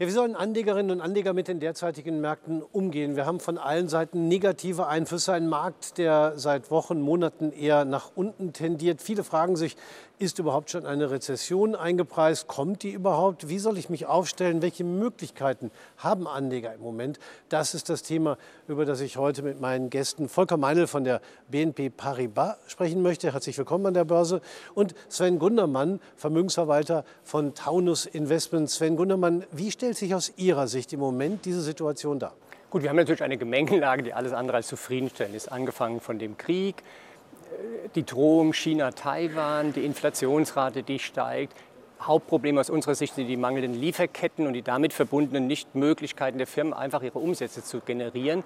Ja, 0.00 0.06
wie 0.06 0.12
sollen 0.12 0.34
Anlegerinnen 0.34 0.92
und 0.92 1.02
Anleger 1.02 1.34
mit 1.34 1.46
den 1.46 1.60
derzeitigen 1.60 2.22
Märkten 2.22 2.62
umgehen? 2.62 3.16
Wir 3.16 3.26
haben 3.26 3.38
von 3.38 3.58
allen 3.58 3.90
Seiten 3.90 4.28
negative 4.28 4.86
Einflüsse, 4.86 5.34
einen 5.34 5.46
Markt, 5.46 5.98
der 5.98 6.38
seit 6.38 6.70
Wochen, 6.70 7.02
Monaten 7.02 7.52
eher 7.52 7.84
nach 7.84 8.10
unten 8.14 8.54
tendiert. 8.54 9.02
Viele 9.02 9.24
fragen 9.24 9.56
sich, 9.56 9.76
ist 10.20 10.38
überhaupt 10.38 10.70
schon 10.70 10.84
eine 10.84 11.10
Rezession 11.10 11.74
eingepreist? 11.74 12.46
Kommt 12.46 12.82
die 12.82 12.90
überhaupt? 12.90 13.48
Wie 13.48 13.58
soll 13.58 13.78
ich 13.78 13.88
mich 13.88 14.04
aufstellen? 14.04 14.60
Welche 14.60 14.84
Möglichkeiten 14.84 15.70
haben 15.96 16.28
Anleger 16.28 16.74
im 16.74 16.82
Moment? 16.82 17.18
Das 17.48 17.72
ist 17.72 17.88
das 17.88 18.02
Thema, 18.02 18.36
über 18.68 18.84
das 18.84 19.00
ich 19.00 19.16
heute 19.16 19.42
mit 19.42 19.62
meinen 19.62 19.88
Gästen 19.88 20.28
Volker 20.28 20.58
Meinl 20.58 20.86
von 20.86 21.04
der 21.04 21.22
BNP 21.48 21.88
Paribas 21.88 22.56
sprechen 22.66 23.00
möchte. 23.00 23.32
Herzlich 23.32 23.56
willkommen 23.56 23.86
an 23.86 23.94
der 23.94 24.04
Börse. 24.04 24.42
Und 24.74 24.94
Sven 25.08 25.38
Gundermann, 25.38 26.00
Vermögensverwalter 26.16 27.06
von 27.22 27.54
Taunus 27.54 28.04
Investments. 28.04 28.74
Sven 28.74 28.96
Gundermann, 28.96 29.44
wie 29.52 29.70
stellt 29.70 29.96
sich 29.96 30.14
aus 30.14 30.34
Ihrer 30.36 30.68
Sicht 30.68 30.92
im 30.92 31.00
Moment 31.00 31.46
diese 31.46 31.62
Situation 31.62 32.18
dar? 32.18 32.34
Gut, 32.68 32.82
wir 32.82 32.90
haben 32.90 32.96
natürlich 32.96 33.22
eine 33.22 33.38
Gemengelage, 33.38 34.02
die 34.02 34.12
alles 34.12 34.32
andere 34.32 34.58
als 34.58 34.68
zufriedenstellend 34.68 35.34
ist. 35.34 35.50
Angefangen 35.50 36.00
von 36.00 36.18
dem 36.18 36.36
Krieg, 36.36 36.84
die 37.94 38.04
Drohung 38.04 38.52
China-Taiwan, 38.52 39.72
die 39.72 39.84
Inflationsrate, 39.84 40.82
die 40.82 40.98
steigt. 40.98 41.54
Hauptproblem 42.00 42.56
aus 42.58 42.70
unserer 42.70 42.94
Sicht 42.94 43.14
sind 43.14 43.26
die 43.26 43.36
mangelnden 43.36 43.78
Lieferketten 43.78 44.46
und 44.46 44.54
die 44.54 44.62
damit 44.62 44.92
verbundenen 44.92 45.46
Nichtmöglichkeiten 45.46 46.38
der 46.38 46.46
Firmen, 46.46 46.72
einfach 46.72 47.02
ihre 47.02 47.18
Umsätze 47.18 47.62
zu 47.62 47.80
generieren. 47.80 48.42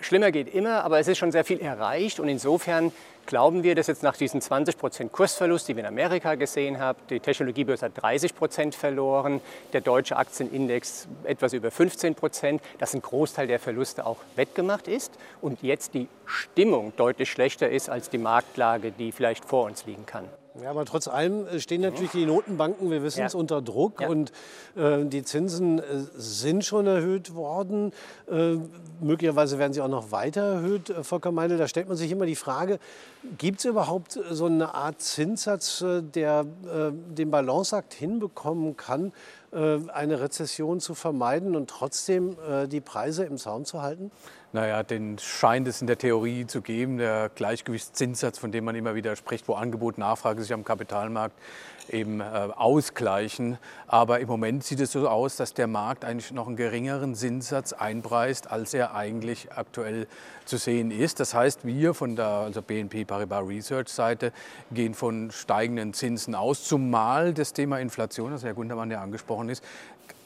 Schlimmer 0.00 0.32
geht 0.32 0.52
immer, 0.52 0.82
aber 0.84 0.98
es 0.98 1.06
ist 1.06 1.18
schon 1.18 1.30
sehr 1.30 1.44
viel 1.44 1.60
erreicht 1.60 2.18
und 2.18 2.28
insofern 2.28 2.90
glauben 3.26 3.62
wir, 3.62 3.74
dass 3.74 3.86
jetzt 3.86 4.02
nach 4.02 4.16
diesen 4.16 4.40
20 4.40 4.78
Prozent 4.78 5.12
Kursverlust, 5.12 5.68
die 5.68 5.76
wir 5.76 5.82
in 5.82 5.88
Amerika 5.88 6.34
gesehen 6.34 6.78
haben, 6.78 6.98
die 7.10 7.20
Technologiebörse 7.20 7.86
hat 7.86 8.02
30 8.02 8.34
Prozent 8.34 8.74
verloren, 8.74 9.40
der 9.72 9.80
deutsche 9.80 10.16
Aktienindex 10.16 11.08
etwas 11.24 11.52
über 11.52 11.70
15 11.70 12.14
Prozent, 12.14 12.62
dass 12.78 12.94
ein 12.94 13.02
Großteil 13.02 13.46
der 13.46 13.58
Verluste 13.58 14.06
auch 14.06 14.18
wettgemacht 14.36 14.88
ist 14.88 15.12
und 15.40 15.62
jetzt 15.62 15.94
die 15.94 16.08
Stimmung 16.26 16.92
deutlich 16.96 17.30
schlechter 17.30 17.70
ist 17.70 17.88
als 17.88 18.10
die 18.10 18.18
Marktlage, 18.18 18.92
die 18.92 19.12
vielleicht 19.12 19.44
vor 19.44 19.64
uns 19.64 19.86
liegen 19.86 20.06
kann. 20.06 20.28
Ja, 20.60 20.70
aber 20.70 20.84
trotz 20.84 21.08
allem 21.08 21.46
äh, 21.46 21.60
stehen 21.60 21.80
natürlich 21.80 22.10
die 22.10 22.26
Notenbanken, 22.26 22.90
wir 22.90 23.02
wissen 23.02 23.24
es, 23.24 23.34
unter 23.34 23.62
Druck 23.62 24.02
ja. 24.02 24.08
und 24.08 24.32
äh, 24.76 25.04
die 25.04 25.22
Zinsen 25.22 25.78
äh, 25.78 25.82
sind 26.14 26.64
schon 26.64 26.86
erhöht 26.86 27.34
worden. 27.34 27.92
Äh, 28.30 28.56
möglicherweise 29.00 29.58
werden 29.58 29.72
sie 29.72 29.80
auch 29.80 29.88
noch 29.88 30.12
weiter 30.12 30.42
erhöht, 30.42 30.90
äh, 30.90 31.04
Volker 31.04 31.32
Meindl. 31.32 31.56
Da 31.56 31.68
stellt 31.68 31.88
man 31.88 31.96
sich 31.96 32.10
immer 32.10 32.26
die 32.26 32.36
Frage, 32.36 32.78
gibt 33.38 33.60
es 33.60 33.64
überhaupt 33.64 34.18
so 34.30 34.46
eine 34.46 34.74
Art 34.74 35.00
Zinssatz, 35.00 35.80
äh, 35.80 36.02
der 36.02 36.44
den 36.44 37.30
Balanceakt 37.30 37.94
hinbekommen 37.94 38.76
kann, 38.76 39.12
eine 39.52 40.20
Rezession 40.20 40.80
zu 40.80 40.94
vermeiden 40.94 41.54
und 41.56 41.68
trotzdem 41.68 42.36
die 42.68 42.80
Preise 42.80 43.24
im 43.24 43.36
Zaum 43.36 43.64
zu 43.64 43.82
halten? 43.82 44.10
naja, 44.52 44.82
den 44.82 45.18
scheint 45.18 45.66
es 45.66 45.80
in 45.80 45.86
der 45.86 45.96
Theorie 45.96 46.46
zu 46.46 46.60
geben, 46.60 46.98
der 46.98 47.30
Gleichgewichtszinssatz, 47.34 48.38
von 48.38 48.52
dem 48.52 48.64
man 48.64 48.74
immer 48.74 48.94
wieder 48.94 49.16
spricht, 49.16 49.48
wo 49.48 49.54
Angebot 49.54 49.94
und 49.94 50.00
Nachfrage 50.00 50.42
sich 50.42 50.52
am 50.52 50.64
Kapitalmarkt 50.64 51.34
eben 51.88 52.20
äh, 52.20 52.24
ausgleichen. 52.24 53.58
Aber 53.86 54.20
im 54.20 54.28
Moment 54.28 54.62
sieht 54.62 54.80
es 54.80 54.92
so 54.92 55.08
aus, 55.08 55.36
dass 55.36 55.54
der 55.54 55.66
Markt 55.66 56.04
eigentlich 56.04 56.32
noch 56.32 56.46
einen 56.46 56.56
geringeren 56.56 57.14
Zinssatz 57.14 57.72
einpreist, 57.72 58.50
als 58.50 58.74
er 58.74 58.94
eigentlich 58.94 59.52
aktuell 59.52 60.06
zu 60.44 60.58
sehen 60.58 60.90
ist. 60.90 61.18
Das 61.18 61.34
heißt, 61.34 61.64
wir 61.64 61.94
von 61.94 62.14
der 62.14 62.26
also 62.26 62.62
BNP 62.62 63.04
Paribas 63.04 63.46
Research 63.46 63.88
Seite 63.88 64.32
gehen 64.70 64.94
von 64.94 65.30
steigenden 65.30 65.94
Zinsen 65.94 66.34
aus, 66.34 66.64
zumal 66.64 67.32
das 67.32 67.52
Thema 67.52 67.78
Inflation, 67.78 68.32
das 68.32 68.44
Herr 68.44 68.54
Guntermann 68.54 68.90
ja 68.90 69.00
angesprochen 69.00 69.41
ist, 69.48 69.64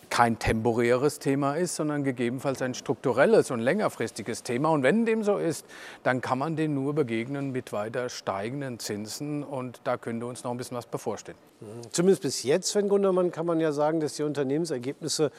kein 0.08 0.38
temporäres 0.38 1.18
Thema 1.18 1.56
ist, 1.56 1.76
sondern 1.76 2.04
gegebenenfalls 2.04 2.62
ein 2.62 2.74
strukturelles 2.74 3.50
und 3.50 3.60
längerfristiges 3.60 4.42
Thema. 4.42 4.70
Und 4.70 4.82
wenn 4.82 5.04
dem 5.04 5.24
so 5.24 5.36
ist, 5.36 5.66
dann 6.04 6.20
kann 6.20 6.38
man 6.38 6.56
dem 6.56 6.74
nur 6.74 6.94
begegnen 6.94 7.52
mit 7.52 7.72
weiter 7.72 8.08
steigenden 8.08 8.78
Zinsen. 8.78 9.42
Und 9.42 9.80
da 9.84 9.96
könnte 9.96 10.26
uns 10.26 10.44
noch 10.44 10.52
ein 10.52 10.56
bisschen 10.56 10.76
was 10.76 10.86
bevorstehen. 10.86 11.36
Zumindest 11.90 12.22
bis 12.22 12.42
jetzt, 12.44 12.68
Sven 12.68 12.88
Gundermann, 12.88 13.30
kann 13.30 13.46
man 13.46 13.60
ja 13.60 13.72
sagen, 13.72 14.00
dass 14.00 14.14
die 14.14 14.22
Unternehmensergebnisse 14.22 15.30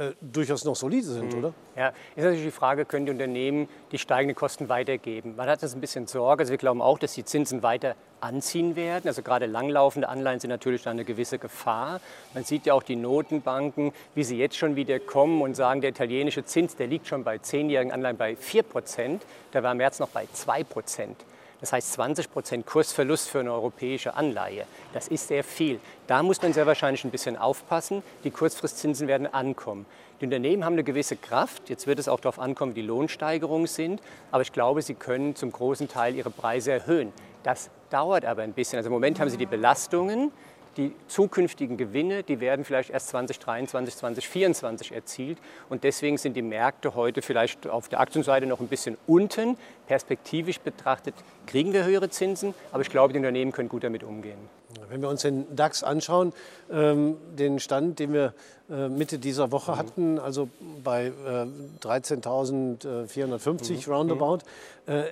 äh, 0.00 0.14
durchaus 0.22 0.64
noch 0.64 0.76
solide 0.76 1.06
sind, 1.06 1.32
mhm. 1.32 1.38
oder? 1.38 1.54
Ja, 1.76 1.88
ist 2.16 2.24
natürlich 2.24 2.44
die 2.44 2.50
Frage, 2.50 2.86
können 2.86 3.04
die 3.04 3.12
Unternehmen 3.12 3.68
die 3.92 3.98
steigenden 3.98 4.34
Kosten 4.34 4.70
weitergeben? 4.70 5.36
Man 5.36 5.46
hat 5.46 5.62
das 5.62 5.74
ein 5.74 5.80
bisschen 5.82 6.06
Sorge. 6.06 6.40
Also 6.40 6.52
wir 6.52 6.58
glauben 6.58 6.80
auch, 6.80 6.98
dass 6.98 7.12
die 7.12 7.24
Zinsen 7.24 7.62
weiter 7.62 7.96
anziehen 8.20 8.76
werden. 8.76 9.08
Also 9.08 9.20
gerade 9.20 9.44
langlaufende 9.44 10.08
Anleihen 10.08 10.40
sind 10.40 10.48
natürlich 10.48 10.88
eine 10.88 11.04
gewisse 11.04 11.38
Gefahr. 11.38 12.00
Man 12.32 12.44
sieht 12.44 12.64
ja 12.64 12.72
auch 12.72 12.82
die 12.82 12.96
Notenbanken, 12.96 13.92
wie 14.14 14.24
sie 14.24 14.38
jetzt 14.38 14.56
schon 14.56 14.74
wieder 14.74 14.98
kommen 15.00 15.42
und 15.42 15.54
sagen, 15.54 15.82
der 15.82 15.90
italienische 15.90 16.46
Zins, 16.46 16.76
der 16.76 16.86
liegt 16.86 17.06
schon 17.06 17.22
bei 17.22 17.36
zehnjährigen 17.36 17.92
Anleihen 17.92 18.16
bei 18.16 18.36
4 18.36 18.62
Prozent. 18.62 19.22
Der 19.52 19.62
war 19.62 19.72
im 19.72 19.78
März 19.78 19.98
noch 19.98 20.08
bei 20.08 20.26
2 20.32 20.64
Prozent. 20.64 21.16
Das 21.60 21.72
heißt 21.72 21.92
20 21.92 22.32
Prozent 22.32 22.66
Kursverlust 22.66 23.28
für 23.28 23.40
eine 23.40 23.52
europäische 23.52 24.14
Anleihe. 24.14 24.64
Das 24.94 25.08
ist 25.08 25.28
sehr 25.28 25.44
viel. 25.44 25.78
Da 26.06 26.22
muss 26.22 26.40
man 26.40 26.52
sehr 26.52 26.66
wahrscheinlich 26.66 27.04
ein 27.04 27.10
bisschen 27.10 27.36
aufpassen. 27.36 28.02
Die 28.24 28.30
Kurzfristzinsen 28.30 29.08
werden 29.08 29.26
ankommen. 29.26 29.84
Die 30.20 30.24
Unternehmen 30.24 30.64
haben 30.64 30.72
eine 30.72 30.84
gewisse 30.84 31.16
Kraft. 31.16 31.68
Jetzt 31.68 31.86
wird 31.86 31.98
es 31.98 32.08
auch 32.08 32.20
darauf 32.20 32.38
ankommen, 32.38 32.74
wie 32.74 32.80
die 32.80 32.86
Lohnsteigerungen 32.86 33.66
sind. 33.66 34.00
Aber 34.30 34.42
ich 34.42 34.52
glaube, 34.52 34.80
sie 34.82 34.94
können 34.94 35.36
zum 35.36 35.52
großen 35.52 35.88
Teil 35.88 36.14
ihre 36.14 36.30
Preise 36.30 36.72
erhöhen. 36.72 37.12
Das 37.42 37.70
dauert 37.90 38.24
aber 38.24 38.42
ein 38.42 38.52
bisschen. 38.52 38.78
Also 38.78 38.88
im 38.88 38.92
Moment 38.94 39.20
haben 39.20 39.28
sie 39.28 39.36
die 39.36 39.46
Belastungen 39.46 40.32
die 40.76 40.92
zukünftigen 41.08 41.76
Gewinne, 41.76 42.22
die 42.22 42.40
werden 42.40 42.64
vielleicht 42.64 42.90
erst 42.90 43.08
2023, 43.08 43.96
2024 43.96 44.92
erzielt. 44.92 45.38
Und 45.68 45.84
deswegen 45.84 46.18
sind 46.18 46.34
die 46.34 46.42
Märkte 46.42 46.94
heute 46.94 47.22
vielleicht 47.22 47.66
auf 47.66 47.88
der 47.88 48.00
Aktienseite 48.00 48.46
noch 48.46 48.60
ein 48.60 48.68
bisschen 48.68 48.96
unten. 49.06 49.56
Perspektivisch 49.86 50.60
betrachtet 50.60 51.14
kriegen 51.46 51.72
wir 51.72 51.84
höhere 51.84 52.10
Zinsen, 52.10 52.54
aber 52.72 52.82
ich 52.82 52.90
glaube, 52.90 53.12
die 53.12 53.18
Unternehmen 53.18 53.52
können 53.52 53.68
gut 53.68 53.84
damit 53.84 54.04
umgehen. 54.04 54.59
Wenn 54.88 55.02
wir 55.02 55.08
uns 55.08 55.22
den 55.22 55.54
DAX 55.54 55.82
anschauen, 55.82 56.32
ähm, 56.70 57.16
den 57.36 57.58
Stand, 57.58 57.98
den 57.98 58.12
wir 58.12 58.34
äh, 58.70 58.88
Mitte 58.88 59.18
dieser 59.18 59.50
Woche 59.50 59.72
mhm. 59.72 59.76
hatten, 59.76 60.18
also 60.20 60.48
bei 60.84 61.06
äh, 61.06 61.46
13.450 61.82 63.86
mhm. 63.86 63.92
roundabout. 63.92 64.38
Äh, 64.86 65.02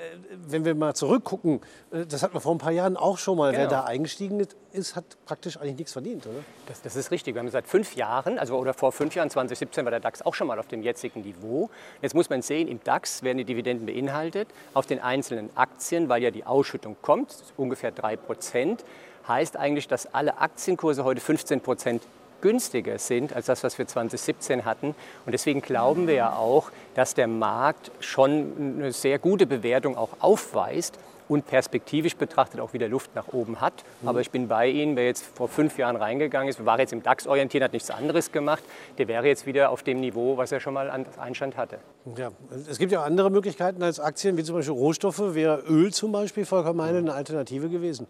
wenn 0.46 0.64
wir 0.64 0.74
mal 0.74 0.94
zurückgucken, 0.94 1.60
äh, 1.90 2.06
das 2.06 2.22
hatten 2.22 2.34
wir 2.34 2.40
vor 2.40 2.54
ein 2.54 2.58
paar 2.58 2.72
Jahren 2.72 2.96
auch 2.96 3.18
schon 3.18 3.36
mal, 3.36 3.50
genau. 3.50 3.62
wer 3.62 3.68
da 3.68 3.84
eingestiegen 3.84 4.46
ist, 4.72 4.94
hat 4.94 5.04
praktisch 5.26 5.56
eigentlich 5.56 5.76
nichts 5.76 5.92
verdient, 5.92 6.26
oder? 6.26 6.38
Das, 6.66 6.82
das, 6.82 6.94
ist 6.94 7.10
richtig. 7.10 7.34
Wir 7.34 7.40
haben 7.40 7.50
seit 7.50 7.66
fünf 7.66 7.96
Jahren, 7.96 8.38
also 8.38 8.56
oder 8.56 8.74
vor 8.74 8.92
fünf 8.92 9.14
Jahren, 9.16 9.28
2017 9.28 9.84
war 9.84 9.90
der 9.90 10.00
DAX 10.00 10.22
auch 10.22 10.34
schon 10.34 10.46
mal 10.46 10.58
auf 10.58 10.68
dem 10.68 10.82
jetzigen 10.82 11.22
Niveau. 11.22 11.68
Jetzt 12.00 12.14
muss 12.14 12.30
man 12.30 12.42
sehen, 12.42 12.68
im 12.68 12.80
DAX 12.84 13.24
werden 13.24 13.38
die 13.38 13.44
Dividenden 13.44 13.86
beinhaltet, 13.86 14.48
auf 14.74 14.86
den 14.86 15.00
einzelnen 15.00 15.50
Aktien, 15.56 16.08
weil 16.08 16.22
ja 16.22 16.30
die 16.30 16.44
Ausschüttung 16.44 16.96
kommt, 17.02 17.34
ungefähr 17.56 17.90
drei 17.90 18.16
Prozent 18.16 18.84
heißt 19.28 19.56
eigentlich, 19.56 19.88
dass 19.88 20.12
alle 20.14 20.38
Aktienkurse 20.38 21.04
heute 21.04 21.20
15 21.20 21.60
Prozent 21.60 22.02
günstiger 22.40 22.98
sind 22.98 23.34
als 23.34 23.46
das, 23.46 23.64
was 23.64 23.78
wir 23.78 23.86
2017 23.86 24.64
hatten. 24.64 24.94
Und 25.26 25.32
deswegen 25.32 25.60
glauben 25.60 26.06
wir 26.06 26.14
ja 26.14 26.32
auch, 26.32 26.70
dass 26.94 27.14
der 27.14 27.26
Markt 27.26 27.90
schon 28.00 28.76
eine 28.78 28.92
sehr 28.92 29.18
gute 29.18 29.46
Bewertung 29.46 29.96
auch 29.96 30.10
aufweist 30.20 30.98
und 31.28 31.46
perspektivisch 31.46 32.16
betrachtet 32.16 32.60
auch 32.60 32.72
wieder 32.72 32.88
Luft 32.88 33.14
nach 33.14 33.28
oben 33.28 33.60
hat. 33.60 33.84
Mhm. 34.00 34.08
Aber 34.08 34.20
ich 34.20 34.30
bin 34.30 34.48
bei 34.48 34.68
Ihnen, 34.68 34.96
wer 34.96 35.04
jetzt 35.04 35.24
vor 35.36 35.48
fünf 35.48 35.76
Jahren 35.78 35.96
reingegangen 35.96 36.48
ist, 36.48 36.64
war 36.64 36.78
jetzt 36.78 36.92
im 36.92 37.02
DAX 37.02 37.26
orientiert, 37.26 37.62
hat 37.62 37.74
nichts 37.74 37.90
anderes 37.90 38.32
gemacht, 38.32 38.64
der 38.96 39.08
wäre 39.08 39.26
jetzt 39.26 39.44
wieder 39.44 39.70
auf 39.70 39.82
dem 39.82 40.00
Niveau, 40.00 40.36
was 40.38 40.52
er 40.52 40.60
schon 40.60 40.74
mal 40.74 40.90
an 40.90 41.04
Einstand 41.18 41.56
hatte. 41.56 41.78
Ja, 42.16 42.30
es 42.68 42.78
gibt 42.78 42.92
ja 42.92 43.02
andere 43.02 43.30
Möglichkeiten 43.30 43.82
als 43.82 44.00
Aktien, 44.00 44.36
wie 44.38 44.44
zum 44.44 44.56
Beispiel 44.56 44.74
Rohstoffe. 44.74 45.34
Wäre 45.34 45.62
Öl 45.68 45.92
zum 45.92 46.12
Beispiel, 46.12 46.46
Volker 46.46 46.72
Meine, 46.72 46.98
eine 46.98 47.12
Alternative 47.12 47.68
gewesen? 47.68 48.06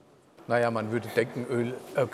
Naja, 0.48 0.70
man 0.70 0.90
würde 0.90 1.08
denken, 1.14 1.46
Öl, 1.50 1.74
äh, 1.94 2.06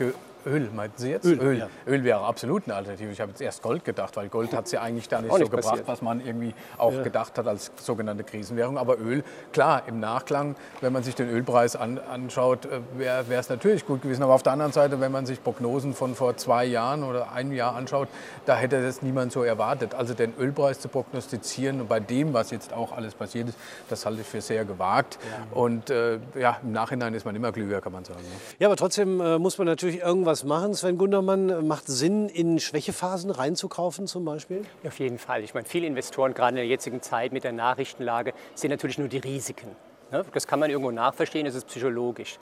Öl, 0.46 0.68
meinten 0.74 0.98
Sie 0.98 1.10
jetzt? 1.10 1.24
Öl, 1.24 1.40
Öl. 1.40 1.58
Ja. 1.58 1.68
Öl 1.86 2.04
wäre 2.04 2.20
absolut 2.20 2.64
eine 2.64 2.74
Alternative. 2.74 3.10
Ich 3.10 3.20
habe 3.20 3.30
jetzt 3.30 3.40
erst 3.40 3.62
Gold 3.62 3.84
gedacht, 3.84 4.16
weil 4.16 4.28
Gold 4.28 4.52
hat 4.52 4.66
es 4.66 4.72
ja 4.72 4.82
eigentlich 4.82 5.08
da 5.08 5.20
nicht, 5.20 5.32
nicht 5.32 5.38
so 5.38 5.48
gebracht, 5.48 5.70
passiert. 5.70 5.88
was 5.88 6.02
man 6.02 6.24
irgendwie 6.24 6.54
auch 6.78 6.92
ja. 6.92 7.02
gedacht 7.02 7.38
hat 7.38 7.46
als 7.46 7.72
sogenannte 7.76 8.24
Krisenwährung. 8.24 8.78
Aber 8.78 8.98
Öl, 8.98 9.24
klar, 9.52 9.82
im 9.86 10.00
Nachklang, 10.00 10.56
wenn 10.80 10.92
man 10.92 11.02
sich 11.02 11.14
den 11.14 11.28
Ölpreis 11.28 11.76
an, 11.76 11.98
anschaut, 11.98 12.66
äh, 12.66 12.80
wäre 12.98 13.24
es 13.30 13.48
natürlich 13.48 13.86
gut 13.86 14.02
gewesen. 14.02 14.22
Aber 14.22 14.34
auf 14.34 14.42
der 14.42 14.52
anderen 14.52 14.72
Seite, 14.72 15.00
wenn 15.00 15.12
man 15.12 15.26
sich 15.26 15.42
Prognosen 15.42 15.94
von 15.94 16.14
vor 16.14 16.36
zwei 16.36 16.64
Jahren 16.64 17.02
oder 17.04 17.32
einem 17.32 17.52
Jahr 17.52 17.74
anschaut, 17.74 18.08
da 18.46 18.56
hätte 18.56 18.82
das 18.82 19.02
niemand 19.02 19.32
so 19.32 19.42
erwartet. 19.42 19.94
Also 19.94 20.14
den 20.14 20.34
Ölpreis 20.38 20.80
zu 20.80 20.88
prognostizieren 20.88 21.80
und 21.80 21.88
bei 21.88 22.00
dem, 22.00 22.32
was 22.34 22.50
jetzt 22.50 22.72
auch 22.72 22.92
alles 22.92 23.14
passiert 23.14 23.48
ist, 23.48 23.58
das 23.88 24.04
halte 24.06 24.20
ich 24.20 24.26
für 24.26 24.40
sehr 24.40 24.64
gewagt. 24.64 25.18
Ja. 25.22 25.56
Und 25.56 25.90
äh, 25.90 26.18
ja, 26.38 26.58
im 26.62 26.72
Nachhinein 26.72 27.14
ist 27.14 27.24
man 27.24 27.34
immer 27.34 27.52
klüger, 27.52 27.80
kann 27.80 27.92
man 27.92 28.04
sagen. 28.04 28.20
Ja, 28.58 28.68
aber 28.68 28.76
trotzdem 28.76 29.20
äh, 29.20 29.38
muss 29.38 29.58
man 29.58 29.66
natürlich 29.66 30.00
irgendwas 30.00 30.33
was 30.34 30.42
machen, 30.42 30.74
Sven 30.74 30.98
Gundermann? 30.98 31.64
Macht 31.68 31.86
Sinn, 31.86 32.28
in 32.28 32.58
Schwächephasen 32.58 33.30
reinzukaufen 33.30 34.08
zum 34.08 34.24
Beispiel? 34.24 34.64
Auf 34.84 34.98
jeden 34.98 35.16
Fall. 35.16 35.44
Ich 35.44 35.54
meine, 35.54 35.64
viele 35.64 35.86
Investoren, 35.86 36.34
gerade 36.34 36.50
in 36.50 36.56
der 36.56 36.66
jetzigen 36.66 37.00
Zeit 37.02 37.32
mit 37.32 37.44
der 37.44 37.52
Nachrichtenlage, 37.52 38.32
sehen 38.56 38.70
natürlich 38.70 38.98
nur 38.98 39.06
die 39.06 39.18
Risiken. 39.18 39.68
Ne? 40.10 40.24
Das 40.34 40.48
kann 40.48 40.58
man 40.58 40.70
irgendwo 40.70 40.90
nachverstehen, 40.90 41.46
das 41.46 41.54
ist 41.54 41.68
psychologisch. 41.68 42.40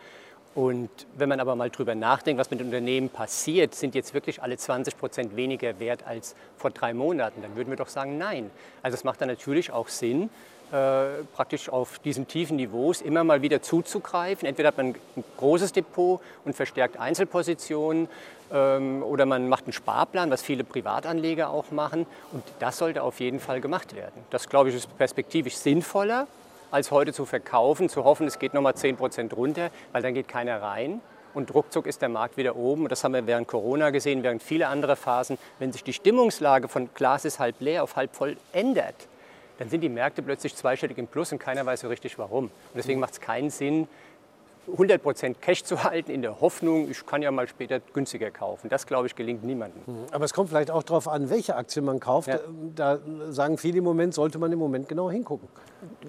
Und 0.54 0.88
wenn 1.18 1.28
man 1.28 1.38
aber 1.38 1.54
mal 1.54 1.68
drüber 1.68 1.94
nachdenkt, 1.94 2.40
was 2.40 2.50
mit 2.50 2.60
den 2.60 2.68
Unternehmen 2.68 3.10
passiert, 3.10 3.74
sind 3.74 3.94
jetzt 3.94 4.14
wirklich 4.14 4.42
alle 4.42 4.56
20 4.56 4.96
Prozent 4.96 5.36
weniger 5.36 5.78
wert 5.78 6.06
als 6.06 6.34
vor 6.56 6.70
drei 6.70 6.94
Monaten, 6.94 7.42
dann 7.42 7.56
würden 7.56 7.68
wir 7.68 7.76
doch 7.76 7.88
sagen, 7.88 8.16
nein. 8.16 8.50
Also 8.82 8.94
es 8.94 9.04
macht 9.04 9.20
dann 9.20 9.28
natürlich 9.28 9.70
auch 9.70 9.88
Sinn, 9.88 10.30
äh, 10.72 11.22
praktisch 11.34 11.68
auf 11.68 11.98
diesen 11.98 12.26
tiefen 12.26 12.56
Niveaus 12.56 13.02
immer 13.02 13.24
mal 13.24 13.42
wieder 13.42 13.60
zuzugreifen. 13.60 14.48
Entweder 14.48 14.68
hat 14.68 14.78
man 14.78 14.94
ein 15.16 15.24
großes 15.36 15.72
Depot 15.72 16.20
und 16.46 16.56
verstärkt 16.56 16.98
Einzelpositionen 16.98 18.08
ähm, 18.50 19.02
oder 19.02 19.26
man 19.26 19.50
macht 19.50 19.64
einen 19.64 19.74
Sparplan, 19.74 20.30
was 20.30 20.40
viele 20.40 20.64
Privatanleger 20.64 21.50
auch 21.50 21.70
machen. 21.70 22.06
Und 22.32 22.42
das 22.58 22.78
sollte 22.78 23.02
auf 23.02 23.20
jeden 23.20 23.38
Fall 23.38 23.60
gemacht 23.60 23.94
werden. 23.94 24.24
Das, 24.30 24.48
glaube 24.48 24.70
ich, 24.70 24.76
ist 24.76 24.96
perspektivisch 24.96 25.56
sinnvoller 25.56 26.26
als 26.70 26.90
heute 26.90 27.12
zu 27.12 27.26
verkaufen, 27.26 27.90
zu 27.90 28.04
hoffen, 28.04 28.26
es 28.26 28.38
geht 28.38 28.54
nochmal 28.54 28.74
10 28.74 28.96
Prozent 28.96 29.36
runter, 29.36 29.70
weil 29.92 30.00
dann 30.00 30.14
geht 30.14 30.26
keiner 30.26 30.62
rein. 30.62 31.02
Und 31.34 31.54
ruckzuck 31.54 31.86
ist 31.86 32.00
der 32.00 32.08
Markt 32.08 32.38
wieder 32.38 32.56
oben. 32.56 32.84
Und 32.84 32.92
das 32.92 33.04
haben 33.04 33.12
wir 33.12 33.26
während 33.26 33.46
Corona 33.46 33.90
gesehen, 33.90 34.22
während 34.22 34.42
vieler 34.42 34.68
anderer 34.68 34.96
Phasen. 34.96 35.38
Wenn 35.58 35.72
sich 35.72 35.84
die 35.84 35.92
Stimmungslage 35.92 36.68
von 36.68 36.88
Glas 36.94 37.24
ist 37.24 37.38
halb 37.38 37.60
leer 37.60 37.82
auf 37.82 37.96
halb 37.96 38.14
voll 38.14 38.36
ändert, 38.52 38.94
dann 39.62 39.70
sind 39.70 39.80
die 39.80 39.88
Märkte 39.88 40.22
plötzlich 40.22 40.56
zweistellig 40.56 40.98
im 40.98 41.06
Plus 41.06 41.30
und 41.30 41.38
keiner 41.38 41.64
weiß 41.64 41.82
so 41.82 41.88
richtig 41.88 42.18
warum. 42.18 42.46
Und 42.46 42.52
deswegen 42.74 42.98
macht 42.98 43.12
es 43.12 43.20
keinen 43.20 43.48
Sinn, 43.48 43.86
100% 44.76 45.36
Cash 45.40 45.62
zu 45.62 45.84
halten 45.84 46.10
in 46.10 46.20
der 46.20 46.40
Hoffnung, 46.40 46.90
ich 46.90 47.06
kann 47.06 47.22
ja 47.22 47.30
mal 47.30 47.46
später 47.46 47.78
günstiger 47.92 48.32
kaufen. 48.32 48.68
Das, 48.68 48.86
glaube 48.86 49.06
ich, 49.06 49.14
gelingt 49.14 49.44
niemandem. 49.44 49.82
Mhm. 49.86 50.06
Aber 50.10 50.24
es 50.24 50.34
kommt 50.34 50.48
vielleicht 50.48 50.72
auch 50.72 50.82
darauf 50.82 51.06
an, 51.06 51.30
welche 51.30 51.54
Aktien 51.54 51.84
man 51.84 52.00
kauft. 52.00 52.26
Ja. 52.26 52.40
Da 52.74 52.98
sagen 53.30 53.56
viele 53.56 53.78
im 53.78 53.84
Moment, 53.84 54.14
sollte 54.14 54.38
man 54.38 54.50
im 54.50 54.58
Moment 54.58 54.88
genau 54.88 55.10
hingucken. 55.12 55.48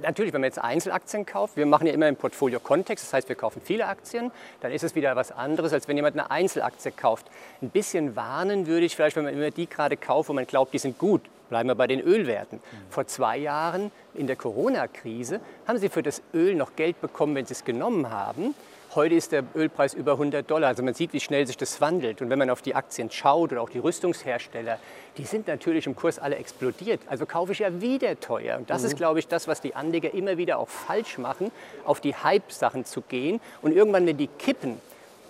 Natürlich, 0.01 0.33
wenn 0.33 0.41
man 0.41 0.47
jetzt 0.47 0.59
Einzelaktien 0.59 1.23
kauft, 1.23 1.55
wir 1.55 1.67
machen 1.67 1.85
ja 1.85 1.93
immer 1.93 2.07
im 2.07 2.15
Portfolio-Kontext, 2.15 3.05
das 3.05 3.13
heißt, 3.13 3.29
wir 3.29 3.35
kaufen 3.35 3.61
viele 3.63 3.85
Aktien, 3.85 4.31
dann 4.61 4.71
ist 4.71 4.83
es 4.83 4.95
wieder 4.95 5.15
was 5.15 5.31
anderes, 5.31 5.73
als 5.73 5.87
wenn 5.87 5.95
jemand 5.95 6.17
eine 6.17 6.31
Einzelaktie 6.31 6.91
kauft. 6.91 7.27
Ein 7.61 7.69
bisschen 7.69 8.15
warnen 8.15 8.65
würde 8.65 8.87
ich 8.87 8.95
vielleicht, 8.95 9.15
wenn 9.15 9.25
man 9.25 9.33
immer 9.33 9.51
die 9.51 9.67
gerade 9.67 9.95
kauft, 9.95 10.29
wo 10.29 10.33
man 10.33 10.47
glaubt, 10.47 10.73
die 10.73 10.79
sind 10.79 10.97
gut. 10.97 11.21
Bleiben 11.53 11.69
wir 11.69 11.75
bei 11.75 11.85
den 11.85 12.01
Ölwerten. 12.01 12.59
Vor 12.89 13.05
zwei 13.05 13.37
Jahren 13.37 13.91
in 14.15 14.25
der 14.25 14.35
Corona-Krise 14.35 15.39
haben 15.67 15.77
Sie 15.77 15.87
für 15.87 16.01
das 16.01 16.23
Öl 16.33 16.55
noch 16.55 16.75
Geld 16.75 16.99
bekommen, 16.99 17.35
wenn 17.35 17.45
Sie 17.45 17.53
es 17.53 17.63
genommen 17.63 18.09
haben. 18.09 18.55
Heute 18.95 19.13
ist 19.13 19.31
der 19.33 19.43
Ölpreis 19.53 19.93
über 19.93 20.13
100 20.13 20.49
Dollar. 20.49 20.69
Also 20.69 20.81
man 20.81 20.95
sieht, 20.95 21.13
wie 21.13 21.19
schnell 21.19 21.45
sich 21.45 21.55
das 21.55 21.79
wandelt. 21.79 22.23
Und 22.23 22.31
wenn 22.31 22.39
man 22.39 22.49
auf 22.49 22.63
die 22.63 22.73
Aktien 22.73 23.11
schaut 23.11 23.51
oder 23.51 23.61
auch 23.61 23.69
die 23.69 23.77
Rüstungshersteller, 23.77 24.79
die 25.17 25.25
sind 25.25 25.45
natürlich 25.45 25.85
im 25.85 25.95
Kurs 25.95 26.17
alle 26.17 26.37
explodiert. 26.37 27.01
Also 27.05 27.27
kaufe 27.27 27.51
ich 27.51 27.59
ja 27.59 27.81
wieder 27.81 28.19
teuer. 28.19 28.57
Und 28.57 28.71
das 28.71 28.81
mhm. 28.81 28.87
ist, 28.87 28.97
glaube 28.97 29.19
ich, 29.19 29.27
das, 29.27 29.47
was 29.47 29.61
die 29.61 29.75
Anleger 29.75 30.11
immer 30.11 30.37
wieder 30.37 30.57
auch 30.57 30.69
falsch 30.69 31.19
machen, 31.19 31.51
auf 31.85 32.01
die 32.01 32.15
Hype-Sachen 32.15 32.83
zu 32.83 33.01
gehen. 33.01 33.39
Und 33.61 33.75
irgendwann, 33.75 34.07
wenn 34.07 34.17
die 34.17 34.25
kippen, 34.25 34.81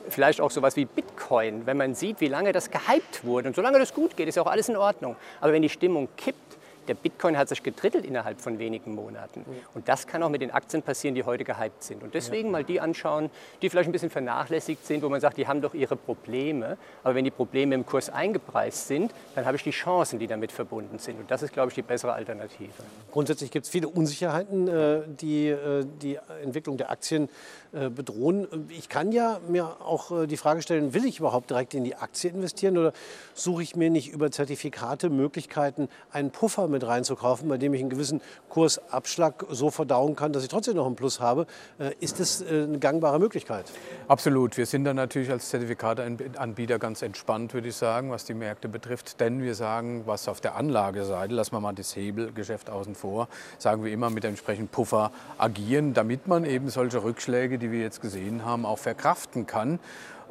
vielleicht 0.09 0.41
auch 0.41 0.51
sowas 0.51 0.75
wie 0.75 0.85
Bitcoin, 0.85 1.65
wenn 1.65 1.77
man 1.77 1.95
sieht, 1.95 2.21
wie 2.21 2.27
lange 2.27 2.51
das 2.51 2.69
gehypt 2.71 3.23
wurde. 3.23 3.47
Und 3.47 3.55
solange 3.55 3.79
das 3.79 3.93
gut 3.93 4.15
geht, 4.15 4.27
ist 4.27 4.35
ja 4.35 4.43
auch 4.43 4.51
alles 4.51 4.69
in 4.69 4.77
Ordnung. 4.77 5.15
Aber 5.41 5.53
wenn 5.53 5.61
die 5.61 5.69
Stimmung 5.69 6.07
kippt, 6.17 6.57
der 6.87 6.95
Bitcoin 6.95 7.37
hat 7.37 7.49
sich 7.49 7.63
gedrittelt 7.63 8.05
innerhalb 8.05 8.41
von 8.41 8.59
wenigen 8.59 8.95
Monaten. 8.95 9.45
Und 9.73 9.87
das 9.87 10.07
kann 10.07 10.23
auch 10.23 10.29
mit 10.29 10.41
den 10.41 10.51
Aktien 10.51 10.83
passieren, 10.83 11.15
die 11.15 11.23
heute 11.23 11.43
gehypt 11.43 11.83
sind. 11.83 12.03
Und 12.03 12.13
deswegen 12.13 12.51
mal 12.51 12.63
die 12.63 12.79
anschauen, 12.79 13.29
die 13.61 13.69
vielleicht 13.69 13.89
ein 13.89 13.93
bisschen 13.93 14.09
vernachlässigt 14.09 14.85
sind, 14.85 15.03
wo 15.03 15.09
man 15.09 15.21
sagt, 15.21 15.37
die 15.37 15.47
haben 15.47 15.61
doch 15.61 15.73
ihre 15.73 15.95
Probleme. 15.95 16.77
Aber 17.03 17.15
wenn 17.15 17.25
die 17.25 17.31
Probleme 17.31 17.75
im 17.75 17.85
Kurs 17.85 18.09
eingepreist 18.09 18.87
sind, 18.87 19.13
dann 19.35 19.45
habe 19.45 19.57
ich 19.57 19.63
die 19.63 19.71
Chancen, 19.71 20.19
die 20.19 20.27
damit 20.27 20.51
verbunden 20.51 20.99
sind. 20.99 21.19
Und 21.19 21.31
das 21.31 21.43
ist, 21.43 21.53
glaube 21.53 21.69
ich, 21.69 21.75
die 21.75 21.81
bessere 21.81 22.13
Alternative. 22.13 22.71
Grundsätzlich 23.11 23.51
gibt 23.51 23.65
es 23.65 23.71
viele 23.71 23.87
Unsicherheiten, 23.87 24.67
äh, 24.67 25.01
die 25.07 25.49
äh, 25.49 25.85
die 26.01 26.19
Entwicklung 26.43 26.77
der 26.77 26.91
Aktien 26.91 27.29
äh, 27.71 27.89
bedrohen. 27.89 28.47
Ich 28.69 28.89
kann 28.89 29.11
ja 29.11 29.39
mir 29.47 29.81
auch 29.81 30.25
die 30.25 30.37
Frage 30.37 30.61
stellen, 30.61 30.93
will 30.93 31.05
ich 31.05 31.19
überhaupt 31.19 31.49
direkt 31.49 31.73
in 31.73 31.83
die 31.83 31.95
Aktie 31.95 32.29
investieren 32.29 32.77
oder 32.77 32.93
suche 33.33 33.63
ich 33.63 33.75
mir 33.75 33.89
nicht 33.89 34.11
über 34.11 34.31
Zertifikate 34.31 35.09
Möglichkeiten, 35.09 35.89
einen 36.11 36.31
Puffer 36.31 36.67
mit 36.73 36.85
reinzukaufen, 36.85 37.47
bei 37.47 37.57
dem 37.57 37.73
ich 37.73 37.79
einen 37.79 37.89
gewissen 37.89 38.21
Kursabschlag 38.49 39.45
so 39.49 39.69
verdauen 39.69 40.15
kann, 40.17 40.33
dass 40.33 40.43
ich 40.43 40.49
trotzdem 40.49 40.75
noch 40.75 40.85
einen 40.85 40.95
Plus 40.95 41.21
habe? 41.21 41.47
Äh, 41.79 41.91
ist 42.01 42.19
das 42.19 42.43
eine 42.45 42.79
gangbare 42.79 43.19
Möglichkeit? 43.19 43.71
Absolut. 44.07 44.57
Wir 44.57 44.65
sind 44.65 44.83
da 44.83 44.93
natürlich 44.93 45.31
als 45.31 45.49
Zertifikateanbieter 45.49 46.79
ganz 46.79 47.01
entspannt, 47.01 47.53
würde 47.53 47.69
ich 47.69 47.75
sagen, 47.75 48.11
was 48.11 48.25
die 48.25 48.33
Märkte 48.33 48.67
betrifft. 48.67 49.19
Denn 49.19 49.41
wir 49.41 49.55
sagen, 49.55 50.03
was 50.05 50.27
auf 50.27 50.41
der 50.41 50.55
Anlageseite, 50.55 51.33
lassen 51.33 51.53
wir 51.53 51.61
mal 51.61 51.73
das 51.73 51.95
Hebelgeschäft 51.95 52.69
außen 52.69 52.95
vor, 52.95 53.27
sagen 53.57 53.83
wir 53.83 53.91
immer 53.91 54.09
mit 54.09 54.25
entsprechenden 54.25 54.67
Puffer 54.67 55.11
agieren, 55.37 55.93
damit 55.93 56.27
man 56.27 56.45
eben 56.45 56.69
solche 56.69 57.03
Rückschläge, 57.03 57.57
die 57.57 57.71
wir 57.71 57.81
jetzt 57.81 58.01
gesehen 58.01 58.43
haben, 58.45 58.65
auch 58.65 58.79
verkraften 58.79 59.45
kann. 59.45 59.79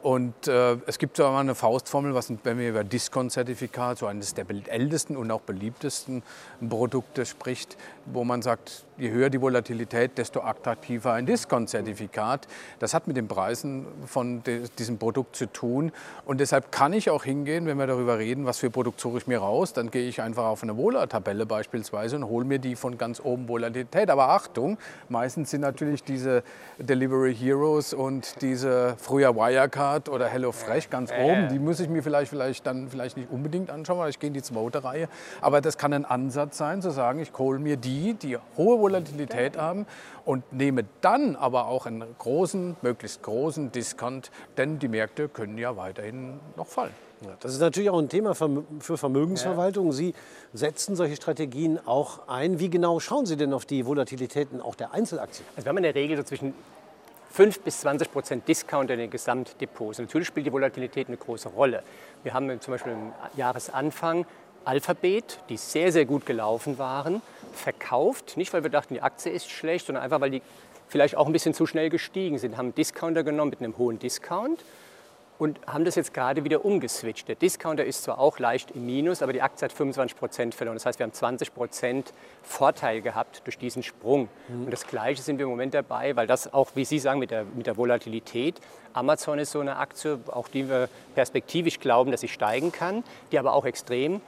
Und 0.02 0.48
äh, 0.48 0.78
es 0.86 0.98
gibt 0.98 1.16
so 1.16 1.26
eine 1.26 1.54
Faustformel, 1.54 2.12
was, 2.12 2.32
wenn 2.42 2.58
wir 2.58 2.70
über 2.70 2.82
Discount-Zertifikat, 2.82 3.98
so 3.98 4.06
eines 4.06 4.34
der 4.34 4.46
ältesten 4.50 5.16
und 5.16 5.30
auch 5.30 5.42
beliebtesten 5.42 6.24
Produkte 6.68 7.24
spricht, 7.24 7.76
wo 8.06 8.24
man 8.24 8.42
sagt, 8.42 8.84
je 8.98 9.10
höher 9.10 9.30
die 9.30 9.40
Volatilität, 9.40 10.18
desto 10.18 10.40
attraktiver 10.40 11.12
ein 11.12 11.26
Discount-Zertifikat. 11.26 12.46
Das 12.78 12.94
hat 12.94 13.06
mit 13.06 13.16
den 13.16 13.28
Preisen 13.28 13.86
von 14.06 14.42
diesem 14.78 14.98
Produkt 14.98 15.36
zu 15.36 15.46
tun. 15.46 15.92
Und 16.24 16.40
deshalb 16.40 16.72
kann 16.72 16.92
ich 16.92 17.10
auch 17.10 17.24
hingehen, 17.24 17.66
wenn 17.66 17.78
wir 17.78 17.86
darüber 17.86 18.18
reden, 18.18 18.44
was 18.44 18.58
für 18.58 18.70
Produkt 18.70 19.00
suche 19.00 19.18
ich 19.18 19.26
mir 19.26 19.38
raus, 19.38 19.72
dann 19.72 19.90
gehe 19.90 20.08
ich 20.08 20.20
einfach 20.20 20.44
auf 20.44 20.62
eine 20.62 20.76
Vola-Tabelle 20.76 21.46
beispielsweise 21.46 22.16
und 22.16 22.26
hole 22.26 22.44
mir 22.44 22.58
die 22.58 22.76
von 22.76 22.98
ganz 22.98 23.20
oben 23.20 23.48
Volatilität. 23.48 24.10
Aber 24.10 24.30
Achtung, 24.30 24.78
meistens 25.08 25.50
sind 25.50 25.60
natürlich 25.60 26.04
diese 26.04 26.42
Delivery 26.78 27.34
Heroes 27.34 27.94
und 27.94 28.42
diese 28.42 28.96
früher 28.98 29.34
Wirecard 29.36 30.08
oder 30.08 30.26
HelloFresh 30.26 30.90
ganz 30.90 31.12
oben. 31.12 31.48
Die 31.48 31.58
muss 31.58 31.80
ich 31.80 31.88
mir 31.88 32.02
vielleicht, 32.02 32.30
vielleicht 32.30 32.66
dann 32.66 32.88
vielleicht 32.88 33.16
nicht 33.16 33.30
unbedingt 33.30 33.70
anschauen, 33.70 33.98
weil 33.98 34.10
ich 34.10 34.18
gehe 34.18 34.28
in 34.28 34.34
die 34.34 34.42
zweite 34.42 34.84
Reihe. 34.84 35.08
Aber 35.40 35.60
das 35.60 35.78
kann 35.78 35.92
ein 35.92 36.04
Ansatz 36.04 36.58
sein, 36.58 36.82
zu 36.82 36.90
sagen, 36.90 37.20
ich 37.20 37.32
hole 37.38 37.58
mir 37.58 37.76
die 37.76 37.92
die, 37.92 38.14
die 38.14 38.38
hohe 38.56 38.81
Volatilität 38.82 39.56
haben 39.56 39.86
und 40.26 40.52
nehme 40.52 40.84
dann 41.00 41.36
aber 41.36 41.68
auch 41.68 41.86
einen 41.86 42.04
großen, 42.18 42.76
möglichst 42.82 43.22
großen 43.22 43.72
Discount, 43.72 44.30
denn 44.58 44.78
die 44.78 44.88
Märkte 44.88 45.28
können 45.30 45.56
ja 45.56 45.76
weiterhin 45.76 46.40
noch 46.56 46.66
fallen. 46.66 46.92
Ja, 47.22 47.30
das 47.38 47.54
ist 47.54 47.60
natürlich 47.60 47.88
auch 47.88 48.00
ein 48.00 48.08
Thema 48.08 48.34
für 48.34 48.98
Vermögensverwaltung. 48.98 49.92
Sie 49.92 50.12
setzen 50.52 50.96
solche 50.96 51.14
Strategien 51.14 51.78
auch 51.86 52.28
ein. 52.28 52.58
Wie 52.58 52.68
genau 52.68 52.98
schauen 52.98 53.26
Sie 53.26 53.36
denn 53.36 53.52
auf 53.54 53.64
die 53.64 53.86
Volatilitäten 53.86 54.60
auch 54.60 54.74
der 54.74 54.92
Einzelaktien? 54.92 55.46
Also 55.54 55.64
wir 55.64 55.68
haben 55.70 55.76
in 55.76 55.84
der 55.84 55.94
Regel 55.94 56.16
so 56.16 56.24
zwischen 56.24 56.52
5 57.30 57.60
bis 57.60 57.80
20 57.80 58.12
Prozent 58.12 58.48
Discount 58.48 58.90
in 58.90 58.98
den 58.98 59.08
Gesamtdepots. 59.08 59.98
Natürlich 60.00 60.28
spielt 60.28 60.46
die 60.46 60.52
Volatilität 60.52 61.08
eine 61.08 61.16
große 61.16 61.48
Rolle. 61.48 61.82
Wir 62.24 62.34
haben 62.34 62.60
zum 62.60 62.74
Beispiel 62.74 62.92
im 62.92 63.12
Jahresanfang 63.36 64.26
Alphabet, 64.64 65.38
die 65.48 65.56
sehr, 65.56 65.92
sehr 65.92 66.04
gut 66.04 66.26
gelaufen 66.26 66.78
waren, 66.78 67.22
verkauft. 67.52 68.36
Nicht, 68.36 68.52
weil 68.52 68.62
wir 68.62 68.70
dachten, 68.70 68.94
die 68.94 69.02
Aktie 69.02 69.32
ist 69.32 69.50
schlecht, 69.50 69.86
sondern 69.86 70.04
einfach, 70.04 70.20
weil 70.20 70.30
die 70.30 70.42
vielleicht 70.88 71.16
auch 71.16 71.26
ein 71.26 71.32
bisschen 71.32 71.54
zu 71.54 71.66
schnell 71.66 71.90
gestiegen 71.90 72.38
sind. 72.38 72.56
Haben 72.56 72.66
einen 72.66 72.74
Discounter 72.74 73.24
genommen 73.24 73.50
mit 73.50 73.60
einem 73.60 73.76
hohen 73.78 73.98
Discount 73.98 74.62
und 75.38 75.58
haben 75.66 75.84
das 75.84 75.96
jetzt 75.96 76.14
gerade 76.14 76.44
wieder 76.44 76.64
umgeswitcht. 76.64 77.26
Der 77.26 77.34
Discounter 77.34 77.84
ist 77.84 78.04
zwar 78.04 78.18
auch 78.18 78.38
leicht 78.38 78.72
im 78.72 78.86
Minus, 78.86 79.22
aber 79.22 79.32
die 79.32 79.42
Aktie 79.42 79.64
hat 79.64 79.72
25 79.72 80.16
Prozent 80.16 80.54
verloren. 80.54 80.76
Das 80.76 80.86
heißt, 80.86 80.98
wir 80.98 81.04
haben 81.04 81.12
20 81.12 81.54
Prozent 81.54 82.12
Vorteil 82.42 83.00
gehabt 83.00 83.42
durch 83.44 83.58
diesen 83.58 83.82
Sprung. 83.82 84.28
Mhm. 84.48 84.66
Und 84.66 84.70
das 84.70 84.86
Gleiche 84.86 85.22
sind 85.22 85.38
wir 85.38 85.44
im 85.44 85.50
Moment 85.50 85.74
dabei, 85.74 86.14
weil 86.14 86.26
das 86.26 86.52
auch, 86.52 86.70
wie 86.74 86.84
Sie 86.84 86.98
sagen, 86.98 87.18
mit 87.18 87.30
der, 87.30 87.44
mit 87.44 87.66
der 87.66 87.76
Volatilität, 87.76 88.60
Amazon 88.92 89.38
ist 89.38 89.52
so 89.52 89.60
eine 89.60 89.76
Aktie, 89.76 90.20
auch 90.28 90.48
die 90.48 90.68
wir 90.68 90.88
perspektivisch 91.14 91.80
glauben, 91.80 92.10
dass 92.10 92.20
sie 92.20 92.28
steigen 92.28 92.72
kann, 92.72 93.02
die 93.32 93.38
aber 93.38 93.54
auch 93.54 93.64
extrem 93.64 94.20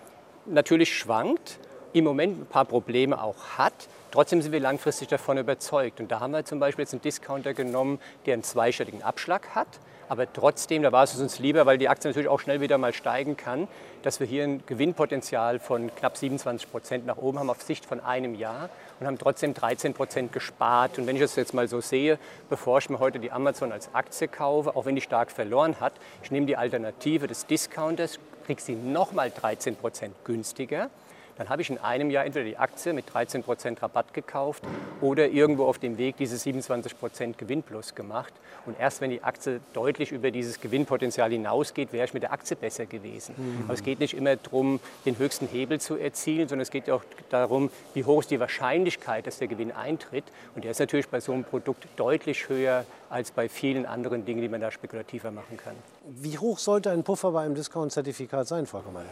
natürlich 0.46 0.96
schwankt, 0.96 1.58
im 1.92 2.04
Moment 2.04 2.40
ein 2.40 2.46
paar 2.46 2.64
Probleme 2.64 3.22
auch 3.22 3.56
hat. 3.56 3.72
Trotzdem 4.10 4.42
sind 4.42 4.52
wir 4.52 4.60
langfristig 4.60 5.08
davon 5.08 5.38
überzeugt. 5.38 6.00
Und 6.00 6.10
da 6.10 6.20
haben 6.20 6.32
wir 6.32 6.44
zum 6.44 6.60
Beispiel 6.60 6.82
jetzt 6.82 6.92
einen 6.92 7.02
Discounter 7.02 7.54
genommen, 7.54 8.00
der 8.26 8.34
einen 8.34 8.42
zweistelligen 8.42 9.02
Abschlag 9.02 9.54
hat. 9.54 9.68
Aber 10.08 10.30
trotzdem, 10.30 10.82
da 10.82 10.92
war 10.92 11.04
es 11.04 11.18
uns 11.18 11.38
lieber, 11.38 11.66
weil 11.66 11.78
die 11.78 11.88
Aktie 11.88 12.10
natürlich 12.10 12.28
auch 12.28 12.40
schnell 12.40 12.60
wieder 12.60 12.78
mal 12.78 12.92
steigen 12.92 13.36
kann, 13.36 13.68
dass 14.02 14.20
wir 14.20 14.26
hier 14.26 14.44
ein 14.44 14.62
Gewinnpotenzial 14.66 15.58
von 15.58 15.94
knapp 15.94 16.16
27 16.16 16.70
Prozent 16.70 17.06
nach 17.06 17.16
oben 17.16 17.38
haben 17.38 17.48
auf 17.48 17.62
Sicht 17.62 17.86
von 17.86 18.00
einem 18.00 18.34
Jahr 18.34 18.68
und 19.00 19.06
haben 19.06 19.18
trotzdem 19.18 19.54
13 19.54 19.94
Prozent 19.94 20.32
gespart. 20.32 20.98
Und 20.98 21.06
wenn 21.06 21.16
ich 21.16 21.22
das 21.22 21.36
jetzt 21.36 21.54
mal 21.54 21.68
so 21.68 21.80
sehe, 21.80 22.18
bevor 22.50 22.78
ich 22.78 22.90
mir 22.90 22.98
heute 22.98 23.18
die 23.18 23.32
Amazon 23.32 23.72
als 23.72 23.94
Aktie 23.94 24.28
kaufe, 24.28 24.76
auch 24.76 24.84
wenn 24.84 24.94
die 24.94 25.00
stark 25.00 25.30
verloren 25.30 25.80
hat, 25.80 25.94
ich 26.22 26.30
nehme 26.30 26.46
die 26.46 26.56
Alternative 26.56 27.26
des 27.26 27.46
Discounters, 27.46 28.18
kriege 28.44 28.60
sie 28.60 28.74
nochmal 28.74 29.30
13 29.30 29.76
Prozent 29.76 30.14
günstiger. 30.24 30.90
Dann 31.36 31.48
habe 31.48 31.62
ich 31.62 31.70
in 31.70 31.78
einem 31.78 32.10
Jahr 32.10 32.24
entweder 32.24 32.44
die 32.44 32.56
Aktie 32.56 32.92
mit 32.92 33.12
13 33.12 33.42
Prozent 33.42 33.82
Rabatt 33.82 34.14
gekauft 34.14 34.62
oder 35.00 35.28
irgendwo 35.28 35.66
auf 35.66 35.78
dem 35.78 35.98
Weg 35.98 36.16
diese 36.16 36.36
27 36.36 36.98
Prozent 36.98 37.38
Gewinnplus 37.38 37.94
gemacht. 37.94 38.32
Und 38.66 38.78
erst 38.78 39.00
wenn 39.00 39.10
die 39.10 39.22
Aktie 39.22 39.60
deutlich 39.72 40.12
über 40.12 40.30
dieses 40.30 40.60
Gewinnpotenzial 40.60 41.30
hinausgeht, 41.30 41.92
wäre 41.92 42.06
ich 42.06 42.14
mit 42.14 42.22
der 42.22 42.32
Aktie 42.32 42.56
besser 42.56 42.86
gewesen. 42.86 43.34
Mhm. 43.36 43.64
Aber 43.64 43.74
es 43.74 43.82
geht 43.82 44.00
nicht 44.00 44.14
immer 44.14 44.36
darum, 44.36 44.80
den 45.04 45.18
höchsten 45.18 45.46
Hebel 45.48 45.80
zu 45.80 45.96
erzielen, 45.96 46.48
sondern 46.48 46.62
es 46.62 46.70
geht 46.70 46.88
auch 46.90 47.04
darum, 47.30 47.70
wie 47.94 48.04
hoch 48.04 48.20
ist 48.20 48.30
die 48.30 48.40
Wahrscheinlichkeit, 48.40 49.26
dass 49.26 49.38
der 49.38 49.48
Gewinn 49.48 49.72
eintritt. 49.72 50.24
Und 50.54 50.64
der 50.64 50.70
ist 50.70 50.78
natürlich 50.78 51.08
bei 51.08 51.20
so 51.20 51.32
einem 51.32 51.44
Produkt 51.44 51.86
deutlich 51.96 52.48
höher 52.48 52.84
als 53.10 53.30
bei 53.30 53.48
vielen 53.48 53.86
anderen 53.86 54.24
Dingen, 54.24 54.40
die 54.40 54.48
man 54.48 54.60
da 54.60 54.70
spekulativer 54.70 55.30
machen 55.30 55.56
kann. 55.56 55.74
Wie 56.06 56.38
hoch 56.38 56.58
sollte 56.58 56.90
ein 56.90 57.04
Puffer 57.04 57.32
bei 57.32 57.44
einem 57.44 57.54
Discount-Zertifikat 57.54 58.48
sein, 58.48 58.66
Frau 58.66 58.80
Kammer? 58.80 59.02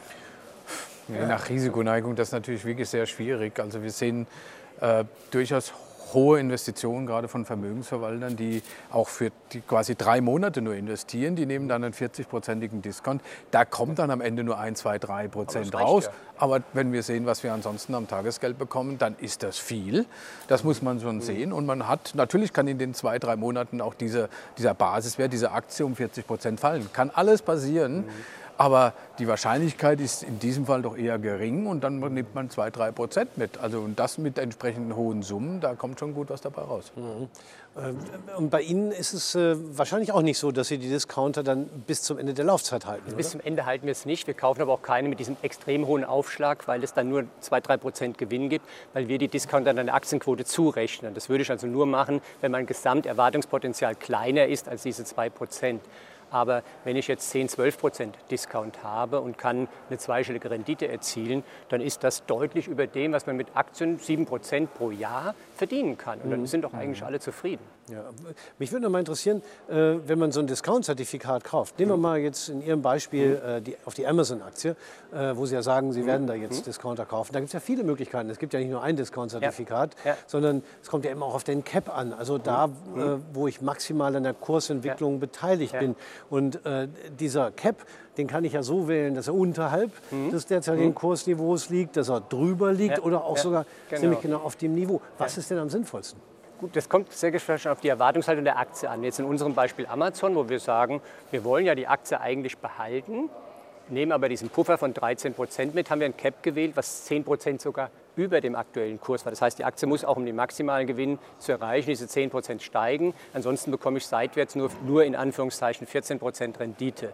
Je 1.09 1.27
nach 1.27 1.49
Risikoneigung, 1.49 2.15
das 2.15 2.29
ist 2.29 2.33
natürlich 2.33 2.65
wirklich 2.65 2.89
sehr 2.89 3.07
schwierig. 3.07 3.59
Also 3.59 3.83
wir 3.83 3.91
sehen 3.91 4.27
äh, 4.81 5.05
durchaus 5.31 5.73
hohe 6.15 6.39
Investitionen, 6.39 7.07
gerade 7.07 7.29
von 7.29 7.45
Vermögensverwaltern, 7.45 8.37
die 8.37 8.63
auch 8.91 9.09
für 9.09 9.31
die 9.53 9.61
quasi 9.61 9.95
drei 9.95 10.21
Monate 10.21 10.63
nur 10.63 10.75
investieren. 10.75 11.37
Die 11.37 11.47
nehmen 11.47 11.69
dann 11.69 11.85
einen 11.85 11.95
40-prozentigen 11.95 12.83
Discount. 12.83 13.23
Da 13.51 13.65
kommt 13.65 13.99
dann 13.99 14.11
am 14.11 14.21
Ende 14.21 14.45
nur 14.45 14.59
ein, 14.59 14.77
zwei, 14.77 14.99
drei 14.99 15.29
Prozent 15.29 15.75
raus. 15.75 16.05
Ja. 16.07 16.11
Aber 16.37 16.63
wenn 16.73 16.93
wir 16.93 17.03
sehen, 17.03 17.27
was 17.27 17.43
wir 17.43 17.53
ansonsten 17.53 17.95
am 17.95 18.09
Tagesgeld 18.09 18.59
bekommen, 18.59 18.99
dann 18.99 19.17
ist 19.21 19.43
das 19.43 19.59
viel. 19.59 20.07
Das 20.49 20.65
muss 20.65 20.83
man 20.83 21.01
schon 21.01 21.17
mhm. 21.17 21.23
sehen. 21.23 21.53
Und 21.53 21.67
man 21.67 21.89
hat, 21.89 22.13
natürlich 22.15 22.53
kann 22.53 22.69
in 22.69 22.79
den 22.79 22.95
zwei, 22.95 23.19
drei 23.19 23.37
Monaten 23.37 23.81
auch 23.81 23.95
diese, 23.95 24.29
dieser 24.59 24.75
Basiswert, 24.75 25.33
diese 25.33 25.53
Aktie 25.53 25.85
um 25.87 25.97
40 25.97 26.27
Prozent 26.27 26.61
fallen. 26.61 26.89
Kann 26.93 27.11
alles 27.11 27.43
passieren. 27.43 28.07
Mhm. 28.07 28.11
Aber 28.59 28.93
die 29.19 29.29
Wahrscheinlichkeit 29.29 30.01
ist 30.01 30.23
in 30.23 30.39
diesem 30.39 30.67
Fall 30.67 30.83
doch 30.83 30.97
eher 30.97 31.19
gering 31.19 31.67
und 31.67 31.83
dann 31.83 32.01
nimmt 32.01 32.35
man 32.35 32.51
2, 32.51 32.71
3 32.71 32.93
Prozent 32.93 33.39
mit. 33.39 33.59
Also 33.59 33.81
und 33.81 33.99
das 33.99 34.19
mit 34.19 34.39
entsprechenden 34.39 34.95
hohen 34.97 35.23
Summen, 35.23 35.61
da 35.61 35.75
kommt 35.75 35.99
schon 35.99 36.15
gut 36.15 36.31
was 36.31 36.41
dabei 36.41 36.63
raus. 36.63 36.93
Mhm. 36.97 37.29
Und 38.37 38.51
bei 38.51 38.61
Ihnen 38.61 38.93
ist 38.93 39.15
es 39.15 39.35
äh, 39.35 39.57
wahrscheinlich 39.79 40.13
auch 40.13 40.21
nicht 40.21 40.39
so, 40.39 40.53
dass 40.53 40.69
Sie 40.69 40.77
die 40.77 40.91
Discounter 40.91 41.43
dann 41.43 41.69
bis 41.87 42.03
zum 42.03 42.19
Ende 42.19 42.35
der 42.35 42.45
Laufzeit 42.45 42.85
halten. 42.85 43.05
Oder? 43.07 43.17
Bis 43.17 43.31
zum 43.31 43.41
Ende 43.41 43.65
halten 43.65 43.87
wir 43.87 43.93
es 43.93 44.05
nicht. 44.05 44.27
Wir 44.27 44.35
kaufen 44.35 44.61
aber 44.61 44.75
auch 44.75 44.83
keine 44.83 45.09
mit 45.09 45.19
diesem 45.21 45.39
extrem 45.41 45.87
hohen 45.87 46.05
Aufschlag, 46.05 46.69
weil 46.69 46.85
es 46.85 46.93
dann 46.93 47.09
nur 47.09 47.25
2-3 47.43 47.77
Prozent 47.79 48.19
Gewinn 48.19 48.51
gibt, 48.51 48.67
weil 48.93 49.09
wir 49.09 49.17
die 49.17 49.29
Discounter 49.29 49.71
an 49.71 49.77
der 49.77 49.95
Aktienquote 49.95 50.45
zurechnen. 50.45 51.15
Das 51.15 51.31
würde 51.31 51.43
ich 51.43 51.51
also 51.51 51.67
nur 51.67 51.87
machen, 51.87 52.21
wenn 52.43 52.53
mein 52.53 52.67
Gesamterwartungspotenzial 52.67 53.95
kleiner 53.95 54.47
ist 54.47 54.69
als 54.69 54.83
diese 54.83 55.05
2 55.07 55.31
Prozent. 55.31 55.81
Aber 56.33 56.63
wenn 56.85 56.97
ich 56.97 57.09
jetzt 57.09 57.31
10, 57.31 57.49
12 57.49 57.79
Prozent 57.79 58.19
Discount 58.31 58.83
habe 58.83 59.21
und 59.21 59.39
kann 59.39 59.69
eine 59.89 59.99
zweistellige 59.99 60.51
Rendite 60.51 60.89
erzielen, 60.89 61.45
dann 61.69 61.81
ist 61.81 62.03
das 62.03 62.25
deutlich 62.27 62.69
über 62.69 62.87
dem, 62.87 63.13
was 63.13 63.27
man 63.27 63.37
mit 63.37 63.49
Aktien 63.55 63.99
7 63.99 64.27
Prozent 64.27 64.73
pro 64.75 64.91
Jahr 64.91 65.35
verdienen 65.57 65.99
kann. 65.99 66.21
Und 66.21 66.31
dann 66.31 66.41
mhm. 66.41 66.47
sind 66.47 66.63
doch 66.63 66.75
eigentlich 66.75 67.01
mhm. 67.01 67.07
alle 67.07 67.21
zufrieden. 67.21 67.63
Ja. 67.91 68.05
Mich 68.59 68.73
würde 68.73 68.85
noch 68.85 68.91
mal 68.91 69.01
interessieren, 69.01 69.43
äh, 69.69 69.75
wenn 70.07 70.19
man 70.19 70.33
so 70.33 70.41
ein 70.41 70.47
Discount-Zertifikat 70.47 71.45
kauft. 71.45 71.79
Nehmen 71.79 71.91
wir 71.93 71.97
mal 71.97 72.19
jetzt 72.19 72.49
in 72.49 72.63
Ihrem 72.65 72.81
Beispiel 72.81 73.41
mhm. 73.43 73.49
äh, 73.49 73.61
die, 73.61 73.77
auf 73.85 73.95
die 73.95 74.07
Amazon-Aktie, 74.07 74.77
äh, 75.13 75.37
wo 75.37 75.47
Sie 75.47 75.55
ja 75.55 75.63
sagen, 75.63 75.93
Sie 75.93 76.07
werden 76.07 76.27
da 76.27 76.35
jetzt 76.35 76.67
Discounter 76.67 77.05
kaufen. 77.05 77.33
Da 77.33 77.41
gibt 77.41 77.49
es 77.49 77.53
ja 77.53 77.61
viele 77.61 77.83
Möglichkeiten. 77.83 78.31
Es 78.31 78.39
gibt 78.39 78.55
ja 78.55 78.61
nicht 78.61 78.71
nur 78.71 78.83
ein 78.83 78.97
Discount-Zertifikat, 78.97 79.97
ja. 80.05 80.13
Ja. 80.13 80.17
sondern 80.27 80.63
es 80.81 80.89
kommt 80.89 81.05
ja 81.05 81.11
immer 81.11 81.27
auch 81.27 81.35
auf 81.35 81.45
den 81.45 81.65
Cap 81.65 81.95
an. 81.97 82.13
Also 82.13 82.39
da, 82.39 82.71
wo 83.33 83.49
ich 83.49 83.61
maximal 83.61 84.15
an 84.15 84.23
der 84.23 84.35
Kursentwicklung 84.35 85.21
beteiligt 85.21 85.79
bin. 85.79 85.97
Und 86.31 86.61
dieser 87.19 87.51
Cap, 87.51 87.77
den 88.17 88.27
kann 88.27 88.45
ich 88.45 88.53
ja 88.53 88.63
so 88.63 88.89
wählen, 88.89 89.15
dass 89.15 89.29
er 89.29 89.35
unterhalb 89.35 89.91
mhm. 90.11 90.31
des 90.31 90.47
derzeitigen 90.47 90.89
mhm. 90.89 90.95
Kursniveaus 90.95 91.69
liegt, 91.71 91.97
dass 91.97 92.09
er 92.09 92.21
drüber 92.21 92.73
liegt 92.73 92.99
ja. 92.99 93.05
oder 93.05 93.25
auch 93.25 93.37
ja. 93.37 93.43
sogar 93.43 93.67
genau. 93.89 94.01
ziemlich 94.01 94.21
genau 94.21 94.39
auf 94.39 94.57
dem 94.57 94.75
Niveau. 94.75 95.01
Was 95.19 95.37
ja. 95.37 95.41
ist 95.41 95.51
denn 95.51 95.59
am 95.59 95.71
sinnvollsten? 95.71 96.21
Gut, 96.61 96.77
das 96.77 96.89
kommt 96.89 97.11
sehr 97.13 97.33
gespannt 97.33 97.67
auf 97.67 97.81
die 97.81 97.89
Erwartungshaltung 97.89 98.45
der 98.45 98.57
Aktie 98.57 98.89
an. 98.89 99.03
Jetzt 99.03 99.19
in 99.19 99.25
unserem 99.25 99.55
Beispiel 99.55 99.85
Amazon, 99.87 100.37
wo 100.37 100.49
wir 100.49 100.61
sagen, 100.61 101.01
wir 101.31 101.43
wollen 101.43 101.67
ja 101.67 101.75
die 101.75 101.89
Aktie 101.89 102.21
eigentlich 102.21 102.57
behalten, 102.59 103.29
nehmen 103.89 104.13
aber 104.13 104.29
diesen 104.29 104.49
Puffer 104.49 104.79
von 104.79 104.95
13 104.95 105.35
Prozent 105.35 105.75
mit, 105.75 105.91
haben 105.91 105.99
wir 105.99 106.07
ein 106.07 106.17
Cap 106.17 106.43
gewählt, 106.43 106.73
was 106.77 107.05
10 107.07 107.25
Prozent 107.25 107.61
sogar 107.61 107.91
über 108.17 108.41
dem 108.41 108.55
aktuellen 108.55 109.01
Kurs 109.01 109.25
war. 109.25 109.33
Das 109.33 109.43
heißt, 109.43 109.59
die 109.59 109.65
Aktie 109.65 109.89
muss 109.89 110.05
auch, 110.05 110.17
um 110.17 110.27
den 110.27 110.37
maximalen 110.37 110.87
Gewinn 110.87 111.19
zu 111.39 111.53
erreichen, 111.53 111.89
diese 111.89 112.07
10 112.07 112.31
Prozent 112.31 112.63
steigen. 112.63 113.15
Ansonsten 113.33 113.71
bekomme 113.71 113.99
ich 113.99 114.07
seitwärts 114.07 114.55
nur, 114.55 114.71
nur 114.87 115.05
in 115.05 115.17
Anführungszeichen 115.17 115.87
14 115.87 116.19
Prozent 116.19 116.61
Rendite 116.61 117.13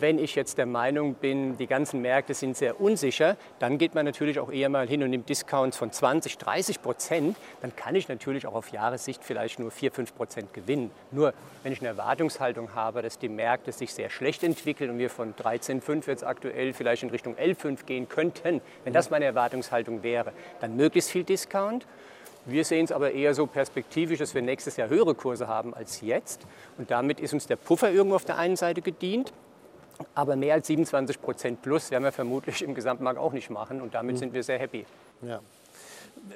wenn 0.00 0.18
ich 0.18 0.34
jetzt 0.34 0.58
der 0.58 0.66
Meinung 0.66 1.14
bin, 1.14 1.56
die 1.56 1.66
ganzen 1.66 2.02
Märkte 2.02 2.34
sind 2.34 2.56
sehr 2.56 2.80
unsicher, 2.80 3.36
dann 3.58 3.78
geht 3.78 3.94
man 3.94 4.04
natürlich 4.04 4.38
auch 4.38 4.50
eher 4.50 4.68
mal 4.68 4.86
hin 4.86 5.02
und 5.02 5.10
nimmt 5.10 5.28
Discounts 5.28 5.76
von 5.76 5.90
20, 5.90 6.38
30 6.38 6.82
Prozent. 6.82 7.36
Dann 7.62 7.74
kann 7.74 7.94
ich 7.94 8.08
natürlich 8.08 8.46
auch 8.46 8.54
auf 8.54 8.70
Jahressicht 8.70 9.24
vielleicht 9.24 9.58
nur 9.58 9.70
4, 9.70 9.92
5 9.92 10.14
Prozent 10.14 10.54
gewinnen. 10.54 10.90
Nur 11.10 11.32
wenn 11.62 11.72
ich 11.72 11.80
eine 11.80 11.88
Erwartungshaltung 11.88 12.74
habe, 12.74 13.02
dass 13.02 13.18
die 13.18 13.28
Märkte 13.28 13.72
sich 13.72 13.92
sehr 13.92 14.10
schlecht 14.10 14.42
entwickeln 14.42 14.90
und 14.90 14.98
wir 14.98 15.10
von 15.10 15.34
13,5 15.34 16.06
jetzt 16.08 16.24
aktuell 16.24 16.72
vielleicht 16.72 17.02
in 17.02 17.10
Richtung 17.10 17.34
11,5 17.36 17.84
gehen 17.86 18.08
könnten, 18.08 18.60
wenn 18.84 18.92
das 18.92 19.10
meine 19.10 19.24
Erwartungshaltung 19.24 20.02
wäre, 20.02 20.32
dann 20.60 20.76
möglichst 20.76 21.10
viel 21.10 21.24
Discount. 21.24 21.86
Wir 22.46 22.64
sehen 22.64 22.84
es 22.86 22.92
aber 22.92 23.12
eher 23.12 23.34
so 23.34 23.46
perspektivisch, 23.46 24.18
dass 24.18 24.34
wir 24.34 24.40
nächstes 24.40 24.76
Jahr 24.76 24.88
höhere 24.88 25.14
Kurse 25.14 25.48
haben 25.48 25.74
als 25.74 26.00
jetzt. 26.00 26.46
Und 26.78 26.90
damit 26.90 27.20
ist 27.20 27.34
uns 27.34 27.46
der 27.46 27.56
Puffer 27.56 27.90
irgendwo 27.90 28.16
auf 28.16 28.24
der 28.24 28.38
einen 28.38 28.56
Seite 28.56 28.80
gedient. 28.80 29.34
Aber 30.14 30.36
mehr 30.36 30.54
als 30.54 30.66
27 30.66 31.20
Prozent 31.20 31.62
plus 31.62 31.90
werden 31.90 32.04
wir 32.04 32.12
vermutlich 32.12 32.62
im 32.62 32.74
Gesamtmarkt 32.74 33.18
auch 33.18 33.32
nicht 33.32 33.50
machen 33.50 33.80
und 33.80 33.94
damit 33.94 34.16
mhm. 34.16 34.18
sind 34.18 34.32
wir 34.34 34.42
sehr 34.42 34.58
happy. 34.58 34.86
Ja. 35.22 35.40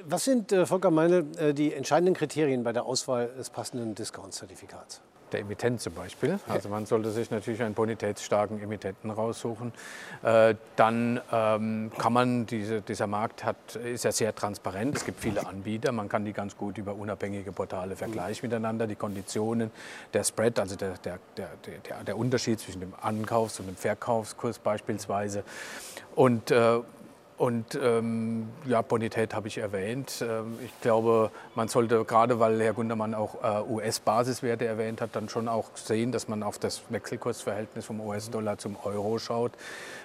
Was 0.05 0.25
sind, 0.25 0.53
äh, 0.53 0.67
Volker 0.67 0.91
Meine, 0.91 1.27
äh, 1.39 1.53
die 1.55 1.73
entscheidenden 1.73 2.15
Kriterien 2.15 2.63
bei 2.63 2.73
der 2.73 2.85
Auswahl 2.85 3.29
des 3.29 3.51
passenden 3.51 3.95
Discount-Zertifikats? 3.95 5.01
Der 5.33 5.41
Emittent 5.41 5.81
zum 5.81 5.95
Beispiel. 5.95 6.39
Also 6.49 6.69
man 6.69 6.87
sollte 6.87 7.11
sich 7.11 7.31
natürlich 7.31 7.63
einen 7.63 7.75
bonitätsstarken 7.75 8.61
Emittenten 8.63 9.11
raussuchen. 9.11 9.73
Äh, 10.23 10.55
dann 10.77 11.21
ähm, 11.33 11.91
kann 11.99 12.13
man, 12.13 12.47
diese, 12.47 12.83
dieser 12.83 13.07
Markt 13.07 13.45
hat, 13.45 13.77
ist 13.77 14.05
ja 14.05 14.13
sehr 14.13 14.35
transparent. 14.35 14.97
Es 14.97 15.05
gibt 15.05 15.21
viele 15.21 15.47
Anbieter. 15.47 15.93
Man 15.93 16.09
kann 16.09 16.25
die 16.25 16.33
ganz 16.33 16.57
gut 16.57 16.79
über 16.79 16.95
unabhängige 16.95 17.53
Portale 17.53 17.97
vergleichen 17.97 18.49
miteinander. 18.49 18.87
Die 18.87 18.97
Konditionen, 18.97 19.71
der 20.13 20.25
Spread, 20.25 20.59
also 20.59 20.77
der, 20.77 20.95
der, 21.05 21.19
der, 21.37 22.05
der, 22.05 22.17
Unterschied 22.17 22.61
zwischen 22.61 22.81
dem 22.81 22.93
Ankaufs- 23.01 23.61
und 23.61 23.67
dem 23.67 23.77
Verkaufskurs 23.77 24.59
beispielsweise. 24.59 25.45
Und 26.15 26.51
äh, 26.51 26.81
und 27.43 27.77
ähm, 27.83 28.47
ja, 28.67 28.83
Bonität 28.83 29.35
habe 29.35 29.49
ich 29.49 29.59
erwähnt. 29.59 30.25
Ähm, 30.25 30.57
ich 30.65 30.81
glaube, 30.81 31.33
man 31.57 31.67
sollte, 31.67 32.05
gerade 32.05 32.39
weil 32.39 32.63
Herr 32.63 32.73
Gundermann 32.73 33.15
auch 33.15 33.35
äh, 33.43 33.69
US-Basiswerte 33.69 34.65
erwähnt 34.65 35.01
hat, 35.01 35.17
dann 35.17 35.29
schon 35.29 35.49
auch 35.49 35.71
sehen, 35.75 36.13
dass 36.13 36.29
man 36.29 36.45
auf 36.45 36.61
das 36.61 36.83
Wechselkursverhältnis 36.91 37.85
vom 37.85 38.01
US-Dollar 38.01 38.59
zum 38.59 38.77
Euro 38.85 39.19
schaut. 39.19 39.51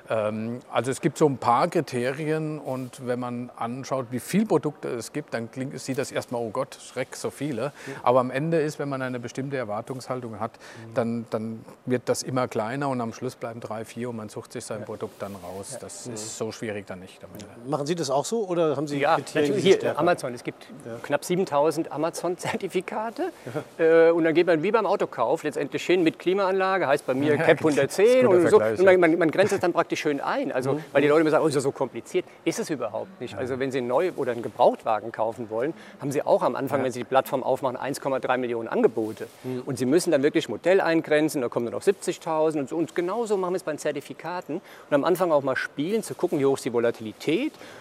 Ähm, 0.10 0.62
also 0.72 0.90
es 0.90 1.00
gibt 1.00 1.20
so 1.20 1.28
ein 1.28 1.38
paar 1.38 1.68
Kriterien 1.68 2.58
und 2.58 3.06
wenn 3.06 3.20
man 3.20 3.52
anschaut, 3.56 4.08
wie 4.10 4.20
viele 4.20 4.48
Produkte 4.48 4.88
es 4.88 5.14
gibt, 5.14 5.36
dann 5.36 5.52
klingt, 5.52 5.80
sieht 5.80 6.00
das 6.00 6.12
erstmal, 6.12 6.42
oh 6.42 6.50
Gott, 6.50 6.80
Schreck, 6.82 7.16
so 7.16 7.30
viele. 7.30 7.72
Aber 8.02 8.20
am 8.20 8.32
Ende 8.32 8.60
ist, 8.62 8.80
wenn 8.80 8.90
man 8.90 9.04
eine 9.04 9.20
bestimmte 9.20 9.58
Erwartungshaltung 9.58 10.40
hat, 10.40 10.54
dann, 10.96 11.28
dann 11.30 11.64
wird 11.86 12.10
das 12.10 12.24
immer 12.24 12.48
kleiner 12.48 12.90
und 12.90 13.00
am 13.00 13.14
Schluss 13.14 13.36
bleiben 13.36 13.60
drei, 13.60 13.86
vier 13.86 14.10
und 14.10 14.16
man 14.16 14.30
sucht 14.30 14.54
sich 14.54 14.66
sein 14.66 14.86
Produkt 14.86 15.22
dann 15.22 15.36
raus. 15.36 15.78
Das 15.80 16.08
ist 16.08 16.40
so 16.40 16.52
schwierig 16.52 16.88
dann 16.88 17.02
nicht. 17.02 17.27
Machen 17.68 17.86
Sie 17.86 17.96
das 17.96 18.10
auch 18.10 18.24
so 18.24 18.48
oder 18.48 18.78
haben 18.78 18.88
Sie 18.88 19.00
ja, 19.00 19.18
Kriterien? 19.18 19.56
Hier, 19.56 19.76
stärker? 19.76 20.00
Amazon. 20.00 20.34
Es 20.34 20.44
gibt 20.44 20.68
ja. 20.86 20.94
knapp 21.04 21.26
7000 21.26 21.92
Amazon-Zertifikate 21.92 23.32
ja. 23.78 24.08
äh, 24.08 24.12
und 24.12 24.24
dann 24.24 24.34
geht 24.34 24.48
man 24.48 24.64
wie 24.64 24.72
beim 24.72 24.86
Autokauf 24.86 25.44
letztendlich 25.44 25.86
hin 25.86 26.02
mit 26.02 26.18
Klimaanlage, 26.18 26.88
heißt 26.88 27.06
bei 27.06 27.14
mir 27.14 27.36
Cap 27.36 27.58
110 27.60 28.26
und 28.26 28.50
so. 28.50 28.62
Und 28.62 29.00
man, 29.00 29.18
man 29.18 29.32
grenzt 29.32 29.52
es 29.52 29.60
dann 29.60 29.74
praktisch 29.74 30.00
schön 30.00 30.22
ein. 30.22 30.54
Also, 30.54 30.74
mhm. 30.74 30.84
Weil 30.94 31.02
die 31.02 31.10
Leute 31.10 31.22
immer 31.22 31.30
sagen, 31.30 31.44
oh, 31.44 31.48
ist 31.48 31.56
das 31.56 31.64
so 31.64 31.72
kompliziert. 31.72 32.26
Ist 32.46 32.60
es 32.60 32.70
überhaupt 32.70 33.20
nicht. 33.20 33.38
Also 33.38 33.60
wenn 33.60 33.72
Sie 33.72 33.80
einen 33.80 33.88
Neu- 33.88 34.12
oder 34.16 34.32
einen 34.32 34.44
Gebrauchtwagen 34.44 35.12
kaufen 35.12 35.50
wollen, 35.50 35.74
haben 36.00 36.12
Sie 36.12 36.22
auch 36.24 36.44
am 36.44 36.56
Anfang, 36.56 36.84
wenn 36.84 36.94
Sie 36.94 37.00
die 37.00 37.06
Plattform 37.06 37.44
aufmachen, 37.44 37.76
1,3 37.76 38.38
Millionen 38.38 38.70
Angebote. 38.70 39.28
Mhm. 39.44 39.64
Und 39.66 39.78
Sie 39.78 39.86
müssen 39.86 40.12
dann 40.12 40.24
wirklich 40.24 40.48
Modell 40.48 40.80
eingrenzen, 40.80 41.42
da 41.42 41.50
kommen 41.50 41.66
dann 41.66 41.76
auf 41.76 41.84
70.000 41.84 42.60
und 42.60 42.70
so. 42.70 42.78
Und 42.78 42.96
genauso 42.96 43.36
machen 43.36 43.52
wir 43.54 43.58
es 43.58 43.64
bei 43.64 43.74
den 43.74 43.80
Zertifikaten. 43.80 44.56
Und 44.56 44.94
am 44.94 45.04
Anfang 45.04 45.34
auch 45.34 45.44
mal 45.44 45.58
spielen, 45.58 46.02
zu 46.02 46.16
gucken, 46.16 46.40
wie 46.40 46.46
hoch 46.46 46.56
ist 46.56 46.64
die 46.64 46.72
Volatilität. 46.72 47.07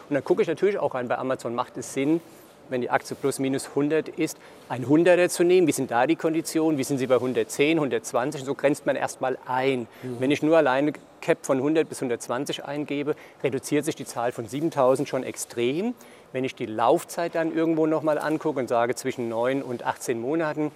Und 0.09 0.15
dann 0.15 0.25
gucke 0.25 0.43
ich 0.43 0.49
natürlich 0.49 0.79
auch 0.79 0.95
rein, 0.95 1.09
bei 1.09 1.19
Amazon 1.19 1.55
macht 1.55 1.77
es 1.77 1.93
Sinn, 1.93 2.21
wenn 2.69 2.81
die 2.81 2.91
Aktie 2.91 3.17
plus 3.17 3.39
minus 3.39 3.69
100 3.69 4.09
ist, 4.09 4.39
ein 4.69 4.87
100er 4.87 5.29
zu 5.29 5.45
nehmen. 5.45 5.67
Wie 5.67 5.73
sind 5.73 5.91
da 5.91 6.07
die 6.07 6.17
Konditionen? 6.17 6.79
Wie 6.79 6.85
sind 6.85 6.99
sie 6.99 7.07
bei 7.07 7.15
110, 7.15 7.79
120? 7.79 8.45
so 8.45 8.55
grenzt 8.55 8.87
man 8.87 8.97
erstmal 8.97 9.39
ein. 9.47 9.87
Mhm. 10.03 10.17
Wenn 10.19 10.31
ich 10.31 10.43
nur 10.43 10.57
alleine 10.57 10.93
Cap 11.21 11.39
von 11.43 11.59
100 11.59 11.89
bis 11.89 11.99
120 11.99 12.65
eingebe, 12.65 13.15
reduziert 13.43 13.85
sich 13.85 13.97
die 13.97 14.05
Zahl 14.05 14.33
von 14.33 14.47
7000 14.47 15.09
schon 15.09 15.23
extrem. 15.23 15.95
Wenn 16.33 16.45
ich 16.45 16.55
die 16.55 16.67
Laufzeit 16.67 17.35
dann 17.35 17.55
irgendwo 17.55 17.87
nochmal 17.87 18.19
angucke 18.19 18.59
und 18.59 18.69
sage 18.69 18.95
zwischen 18.95 19.29
9 19.29 19.63
und 19.63 19.85
18 19.85 20.21
Monaten, 20.21 20.73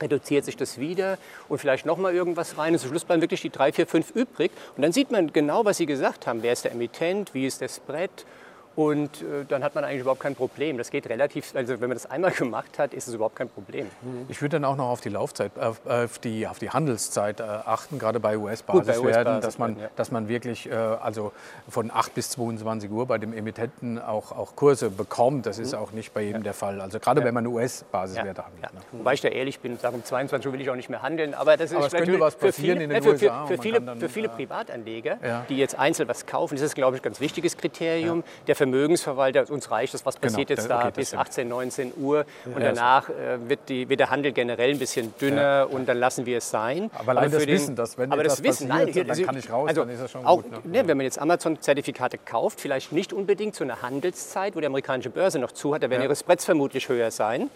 reduziert 0.00 0.44
sich 0.44 0.56
das 0.56 0.78
wieder 0.78 1.18
und 1.48 1.58
vielleicht 1.58 1.86
nochmal 1.86 2.14
irgendwas 2.14 2.58
rein. 2.58 2.72
Und 2.72 2.78
zum 2.78 2.90
Schluss 2.90 3.04
bleiben 3.04 3.22
wirklich 3.22 3.42
die 3.42 3.50
3, 3.50 3.72
4, 3.72 3.86
5 3.86 4.10
übrig. 4.14 4.50
Und 4.76 4.82
dann 4.82 4.92
sieht 4.92 5.10
man 5.10 5.32
genau, 5.32 5.64
was 5.64 5.78
Sie 5.78 5.86
gesagt 5.86 6.26
haben. 6.26 6.42
Wer 6.42 6.52
ist 6.52 6.64
der 6.64 6.72
Emittent? 6.72 7.34
Wie 7.34 7.46
ist 7.46 7.60
der 7.60 7.68
Spread? 7.68 8.10
Und 8.78 9.22
äh, 9.22 9.44
dann 9.48 9.64
hat 9.64 9.74
man 9.74 9.82
eigentlich 9.82 10.02
überhaupt 10.02 10.20
kein 10.20 10.36
Problem. 10.36 10.78
Das 10.78 10.92
geht 10.92 11.08
relativ, 11.08 11.52
also 11.56 11.80
wenn 11.80 11.88
man 11.88 11.96
das 11.96 12.08
einmal 12.08 12.30
gemacht 12.30 12.78
hat, 12.78 12.94
ist 12.94 13.08
es 13.08 13.14
überhaupt 13.14 13.34
kein 13.34 13.48
Problem. 13.48 13.86
Mhm. 14.02 14.26
Ich 14.28 14.40
würde 14.40 14.60
dann 14.60 14.64
auch 14.64 14.76
noch 14.76 14.88
auf 14.88 15.00
die 15.00 15.08
Laufzeit, 15.08 15.50
auf, 15.58 15.80
die, 16.20 16.46
auf 16.46 16.60
die 16.60 16.70
Handelszeit 16.70 17.40
äh, 17.40 17.42
achten, 17.42 17.98
gerade 17.98 18.20
bei 18.20 18.38
US-Basiswerten, 18.38 19.34
US 19.34 19.42
dass, 19.42 19.58
man, 19.58 19.80
ja. 19.80 19.88
dass 19.96 20.12
man 20.12 20.28
wirklich 20.28 20.70
äh, 20.70 20.74
also 20.74 21.32
von 21.68 21.90
8 21.92 22.14
bis 22.14 22.30
22 22.30 22.88
Uhr 22.88 23.06
bei 23.06 23.18
dem 23.18 23.32
Emittenten 23.32 24.00
auch, 24.00 24.30
auch 24.30 24.54
Kurse 24.54 24.90
bekommt. 24.90 25.46
Das 25.46 25.58
ist 25.58 25.72
mhm. 25.72 25.78
auch 25.80 25.90
nicht 25.90 26.14
bei 26.14 26.22
jedem 26.22 26.42
ja. 26.42 26.44
der 26.44 26.54
Fall. 26.54 26.80
Also 26.80 27.00
gerade 27.00 27.22
ja. 27.22 27.26
wenn 27.26 27.34
man 27.34 27.48
US-Basiswerte 27.48 28.44
handelt. 28.44 28.62
Ne? 28.62 28.80
Wobei 28.92 29.14
ich 29.14 29.20
da 29.20 29.26
ehrlich 29.26 29.58
bin 29.58 29.72
und 29.72 29.80
sage, 29.80 29.96
um 29.96 30.04
22 30.04 30.46
Uhr 30.46 30.52
will 30.52 30.60
ich 30.60 30.70
auch 30.70 30.76
nicht 30.76 30.88
mehr 30.88 31.02
handeln. 31.02 31.34
Aber 31.34 31.56
das 31.56 31.74
aber 31.74 31.86
ist 31.86 31.96
könnte 31.96 32.20
was 32.20 32.36
passieren 32.36 32.78
viele, 32.78 32.84
in 32.84 32.90
den 32.90 33.02
für, 33.02 33.08
USA. 33.10 33.44
Für, 33.44 33.56
für 33.56 33.62
viele, 33.62 33.80
dann, 33.80 33.98
für 33.98 34.08
viele 34.08 34.28
Privatanleger, 34.28 35.18
die 35.48 35.56
jetzt 35.56 35.76
einzeln 35.76 36.08
was 36.08 36.26
kaufen, 36.26 36.54
ist 36.54 36.62
das, 36.62 36.76
glaube 36.76 36.96
ich, 36.96 37.02
ein 37.02 37.06
ganz 37.06 37.18
wichtiges 37.18 37.56
Kriterium. 37.56 38.22
Der 38.46 38.54
Vermögensverwalter 38.70 39.50
uns 39.50 39.70
reicht 39.70 39.94
es, 39.94 40.04
was 40.04 40.16
genau, 40.16 40.32
passiert 40.32 40.48
genau, 40.48 40.60
jetzt 40.60 40.70
da 40.70 40.80
okay, 40.80 40.92
bis 40.94 41.14
18, 41.14 41.48
19 41.48 41.92
Uhr 41.96 42.24
und 42.44 42.60
ja, 42.60 42.72
danach 42.72 43.08
äh, 43.08 43.38
wird, 43.48 43.60
die, 43.68 43.88
wird, 43.88 44.00
der 44.00 44.10
Handel 44.10 44.32
generell 44.32 44.70
ein 44.70 44.78
bisschen 44.78 45.14
dünner 45.20 45.42
ja. 45.42 45.64
und 45.64 45.88
dann 45.88 45.98
lassen 45.98 46.26
wir 46.26 46.38
es 46.38 46.50
sein. 46.50 46.90
Aber 46.94 47.12
allein 47.12 47.30
das 47.30 47.46
Wissen, 47.46 47.76
dass 47.76 47.98
wenn 47.98 48.12
aber 48.12 48.22
das 48.22 48.42
Wissen, 48.42 48.68
passiert, 48.68 48.94
nein, 48.94 49.06
dann 49.06 49.10
also, 49.10 49.22
kann 49.24 49.38
ich 49.38 49.50
raus, 49.50 49.68
also, 49.68 49.80
dann 49.82 49.90
ist 49.90 50.02
das 50.02 50.10
schon 50.10 50.24
auch, 50.24 50.42
gut. 50.42 50.64
Ne? 50.64 50.82
Ne, 50.82 50.88
wenn 50.88 50.96
man 50.96 51.04
jetzt 51.04 51.18
Amazon-Zertifikate 51.18 52.18
kauft, 52.18 52.60
vielleicht 52.60 52.92
nicht 52.92 53.12
unbedingt 53.12 53.54
zu 53.54 53.64
einer 53.64 53.82
Handelszeit, 53.82 54.54
wo 54.54 54.60
die 54.60 54.66
amerikanische 54.66 55.10
Börse 55.10 55.38
noch 55.38 55.52
zu 55.52 55.74
hat, 55.74 55.82
da 55.82 55.90
werden 55.90 56.02
ihre 56.02 56.16
Spreads 56.16 56.44
vermutlich 56.44 56.88
höher 56.88 57.10
sein. 57.10 57.50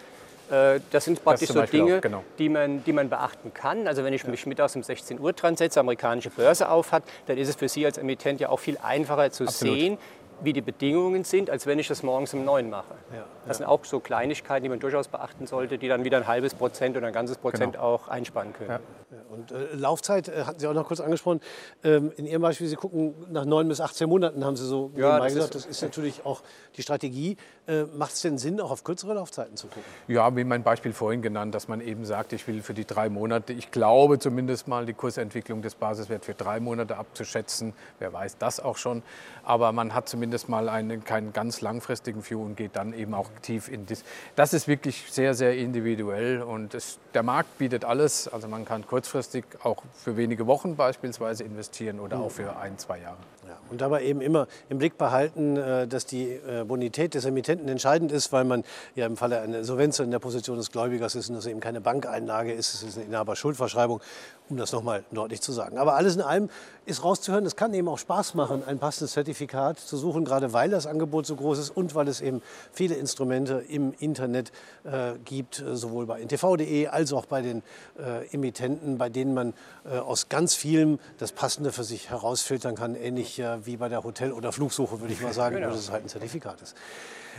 Äh, 0.53 0.81
das 0.91 1.07
sind 1.07 1.25
praktisch 1.25 1.49
das 1.49 1.57
so 1.57 1.63
Dinge, 1.63 1.97
auch, 1.97 2.01
genau. 2.03 2.25
die, 2.39 2.49
man, 2.51 2.85
die 2.85 2.93
man 2.93 3.09
beachten 3.09 3.55
kann. 3.55 3.87
Also 3.87 4.05
wenn 4.05 4.13
ich 4.13 4.23
ja. 4.23 4.29
mich 4.29 4.45
mittags 4.45 4.77
um 4.77 4.83
16 4.83 5.19
Uhr 5.19 5.33
dran 5.33 5.57
setze, 5.57 5.81
amerikanische 5.81 6.31
Börse 6.31 6.69
auf 6.69 6.93
hat, 6.93 7.05
dann 7.27 7.39
ist 7.39 7.49
es 7.49 7.57
für 7.57 7.69
Sie 7.69 7.87
als 7.87 7.97
Emittent 7.97 8.41
ja 8.41 8.51
auch 8.51 8.59
viel 8.59 8.77
einfacher 8.83 9.31
zu 9.31 9.45
Absolut. 9.45 9.75
sehen, 9.75 9.99
wie 10.41 10.53
die 10.53 10.61
Bedingungen 10.61 11.25
sind, 11.25 11.51
als 11.51 11.67
wenn 11.67 11.79
ich 11.79 11.89
das 11.89 12.03
morgens 12.03 12.35
um 12.35 12.45
neun 12.45 12.71
mache. 12.71 12.95
Ja, 13.13 13.25
das 13.47 13.59
ja. 13.59 13.65
sind 13.65 13.67
auch 13.67 13.85
so 13.85 14.01
Kleinigkeiten, 14.01 14.65
die 14.65 14.69
man 14.69 14.81
durchaus 14.81 15.09
beachten 15.09 15.47
sollte, 15.47 15.79
die 15.79 15.89
dann 15.89 16.05
wieder 16.05 16.17
ein 16.19 16.27
halbes 16.27 16.55
Prozent 16.55 16.97
oder 16.97 17.07
ein 17.07 17.13
ganzes 17.13 17.39
Prozent 17.39 17.75
genau. 17.75 17.85
auch 17.85 18.09
einsparen 18.09 18.53
können. 18.53 18.71
Ja. 18.71 18.81
Und 19.31 19.53
äh, 19.53 19.75
Laufzeit 19.75 20.29
äh, 20.29 20.45
hatten 20.45 20.59
Sie 20.59 20.67
auch 20.67 20.75
noch 20.75 20.87
kurz 20.87 21.01
angesprochen. 21.01 21.41
Ähm, 21.85 22.13
in 22.17 22.27
Ihrem 22.27 22.43
Beispiel, 22.43 22.67
Sie 22.67 22.77
gucken 22.77 23.15
nach 23.31 23.45
neun 23.45 23.69
bis 23.69 23.81
18 23.81 24.09
Monaten, 24.09 24.45
haben 24.45 24.57
Sie 24.57 24.67
so 24.67 24.91
ja, 24.97 25.19
das 25.19 25.35
gesagt. 25.35 25.55
Ist, 25.55 25.65
das 25.65 25.71
ist 25.71 25.83
natürlich 25.83 26.25
auch 26.25 26.43
die 26.77 26.83
Strategie. 26.83 27.37
Äh, 27.67 27.85
Macht 27.85 28.13
es 28.13 28.23
denn 28.23 28.39
Sinn, 28.39 28.61
auch 28.61 28.71
auf 28.71 28.85
kürzere 28.85 29.15
Laufzeiten 29.15 29.57
zu 29.57 29.67
gucken? 29.67 29.85
Ja, 30.09 30.35
wie 30.35 30.45
mein 30.45 30.63
Beispiel 30.63 30.93
vorhin 30.93 31.23
genannt, 31.23 31.55
dass 31.55 31.69
man 31.69 31.81
eben 31.81 32.05
sagt, 32.05 32.33
ich 32.33 32.47
will 32.49 32.63
für 32.63 32.75
die 32.75 32.87
drei 32.87 33.09
Monate, 33.09 33.53
ich 33.53 33.71
glaube 33.71 34.19
zumindest 34.19 34.67
mal 34.69 34.87
die 34.87 34.95
Kursentwicklung 34.95 35.63
des 35.63 35.75
Basiswerts 35.75 36.27
für 36.27 36.35
drei 36.35 36.61
Monate 36.61 36.97
abzuschätzen. 36.97 37.75
Wer 37.99 38.13
weiß 38.13 38.39
das 38.39 38.61
auch 38.61 38.77
schon. 38.77 39.03
Aber 39.45 39.73
man 39.73 39.95
hat 39.95 40.09
zumindest 40.09 40.22
mal 40.49 40.69
einen, 40.69 41.05
keinen 41.05 41.33
ganz 41.33 41.61
langfristigen 41.61 42.29
View 42.29 42.43
und 42.43 42.57
geht 42.57 42.77
dann 42.77 42.93
eben 42.93 43.15
auch 43.15 43.29
tief 43.43 43.69
in 43.69 43.87
das. 43.87 44.05
Das 44.37 44.53
ist 44.53 44.69
wirklich 44.69 45.05
sehr, 45.11 45.35
sehr 45.35 45.57
individuell 45.57 46.43
und 46.43 46.75
es, 46.75 46.99
der 47.15 47.23
Markt 47.23 47.59
bietet 47.59 47.85
alles. 47.85 48.29
Also 48.29 48.49
man 48.49 48.65
kann 48.65 48.87
kurzfristig 48.87 49.45
auch 49.63 49.83
für 49.95 50.17
wenige 50.17 50.47
Wochen 50.47 50.77
beispielsweise 50.77 51.45
investieren 51.45 52.01
oder 52.01 52.19
auch 52.19 52.31
für 52.31 52.57
ein, 52.57 52.79
zwei 52.79 53.01
Jahre. 53.01 53.17
Ja, 53.47 53.59
und 53.71 53.81
dabei 53.81 54.05
eben 54.05 54.21
immer 54.21 54.47
im 54.69 54.79
Blick 54.79 54.97
behalten, 54.97 55.57
äh, 55.57 55.89
dass 55.89 56.07
die 56.07 56.29
äh, 56.29 56.65
Bonität 56.65 57.15
des 57.15 57.25
Emittenten 57.25 57.69
entscheidend 57.69 58.13
ist, 58.13 58.33
weil 58.33 58.45
man 58.45 58.63
ja 58.95 59.05
im 59.05 59.17
Falle 59.17 59.41
einer 59.41 59.59
Insolvenz 59.59 59.99
in 59.99 60.13
der 60.13 60.21
Position 60.21 60.59
des 60.59 60.71
Gläubigers 60.71 61.17
ist 61.17 61.29
und 61.29 61.35
das 61.35 61.47
eben 61.47 61.59
keine 61.59 61.81
Bankeinlage 61.81 62.53
ist, 62.53 62.73
es 62.75 62.83
ist 62.85 62.97
eine 62.97 63.07
Inhaber-Schuldverschreibung, 63.07 64.01
um 64.49 64.57
das 64.57 64.71
nochmal 64.71 65.03
deutlich 65.11 65.41
zu 65.41 65.51
sagen. 65.51 65.79
Aber 65.79 65.95
alles 65.97 66.15
in 66.15 66.23
allem 66.23 66.51
ist 66.87 67.03
rauszuhören, 67.03 67.45
es 67.45 67.57
kann 67.57 67.75
eben 67.75 67.89
auch 67.89 67.99
Spaß 67.99 68.35
machen, 68.35 68.63
ein 68.65 68.79
passendes 68.79 69.13
Zertifikat 69.13 69.81
zu 69.81 69.97
suchen, 69.97 70.25
gerade 70.25 70.53
weil 70.53 70.71
das 70.71 70.87
Angebot 70.87 71.27
so 71.27 71.35
groß 71.35 71.59
ist 71.59 71.71
und 71.71 71.97
weil 71.97 72.07
es 72.07 72.21
eben 72.21 72.43
viele 72.73 72.95
Instrumente 72.95 73.65
im 73.69 73.93
Internet 73.99 74.53
äh, 74.85 75.15
gibt, 75.25 75.61
äh, 75.61 75.75
sowohl 75.75 76.07
bei 76.07 76.21
ntv.de 76.21 76.87
als 76.87 77.02
auch 77.13 77.27
bei 77.27 77.43
den 77.43 77.63
äh, 77.99 78.27
Emittenten, 78.33 78.99
bei 78.99 79.09
denen 79.09 79.35
man 79.35 79.55
äh, 79.85 79.99
aus 79.99 80.29
ganz 80.29 80.55
vielem 80.55 80.99
das 81.19 81.33
Passende 81.33 81.73
für 81.73 81.85
sich 81.85 82.11
herausfiltern 82.11 82.75
kann, 82.75 82.95
ähnlich 82.95 83.39
äh, 83.39 83.65
wie 83.67 83.77
bei 83.77 83.89
der 83.89 84.05
Hotel- 84.05 84.33
oder 84.33 84.53
Flugsuche, 84.53 85.01
würde 85.01 85.15
ich 85.15 85.21
mal 85.21 85.33
sagen, 85.33 85.57
genau. 85.57 85.69
nur 85.69 85.77
dass 85.77 85.85
es 85.85 85.91
halt 85.91 86.05
ein 86.05 86.09
Zertifikat 86.09 86.61
ist. 86.61 86.77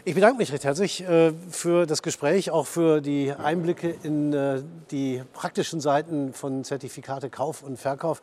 Ich 0.06 0.16
bedanke 0.16 0.38
mich 0.38 0.52
recht 0.52 0.66
herzlich 0.66 1.08
äh, 1.08 1.32
für 1.50 1.86
das 1.86 2.02
Gespräch, 2.02 2.52
auch 2.52 2.68
für 2.68 3.00
die 3.00 3.32
Einblicke 3.32 3.96
in 4.04 4.34
äh, 4.34 4.62
die 4.92 5.24
praktischen 5.32 5.80
Seiten 5.80 6.34
von 6.34 6.64
Zertifikate 6.64 7.30
Kauf 7.30 7.64
und 7.64 7.78
Verkauf. 7.78 8.22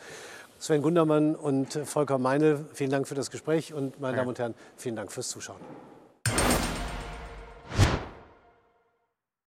Sven 0.59 0.83
Gundermann 0.83 1.35
und 1.35 1.73
Volker 1.73 2.19
Meine, 2.19 2.67
vielen 2.75 2.91
Dank 2.91 3.09
für 3.09 3.15
das 3.15 3.31
Gespräch 3.31 3.73
und 3.73 3.99
meine 3.99 4.19
Damen 4.19 4.29
und 4.29 4.39
Herren, 4.39 4.55
vielen 4.77 4.95
Dank 4.97 5.11
fürs 5.11 5.31
Zuschauen. 5.31 5.61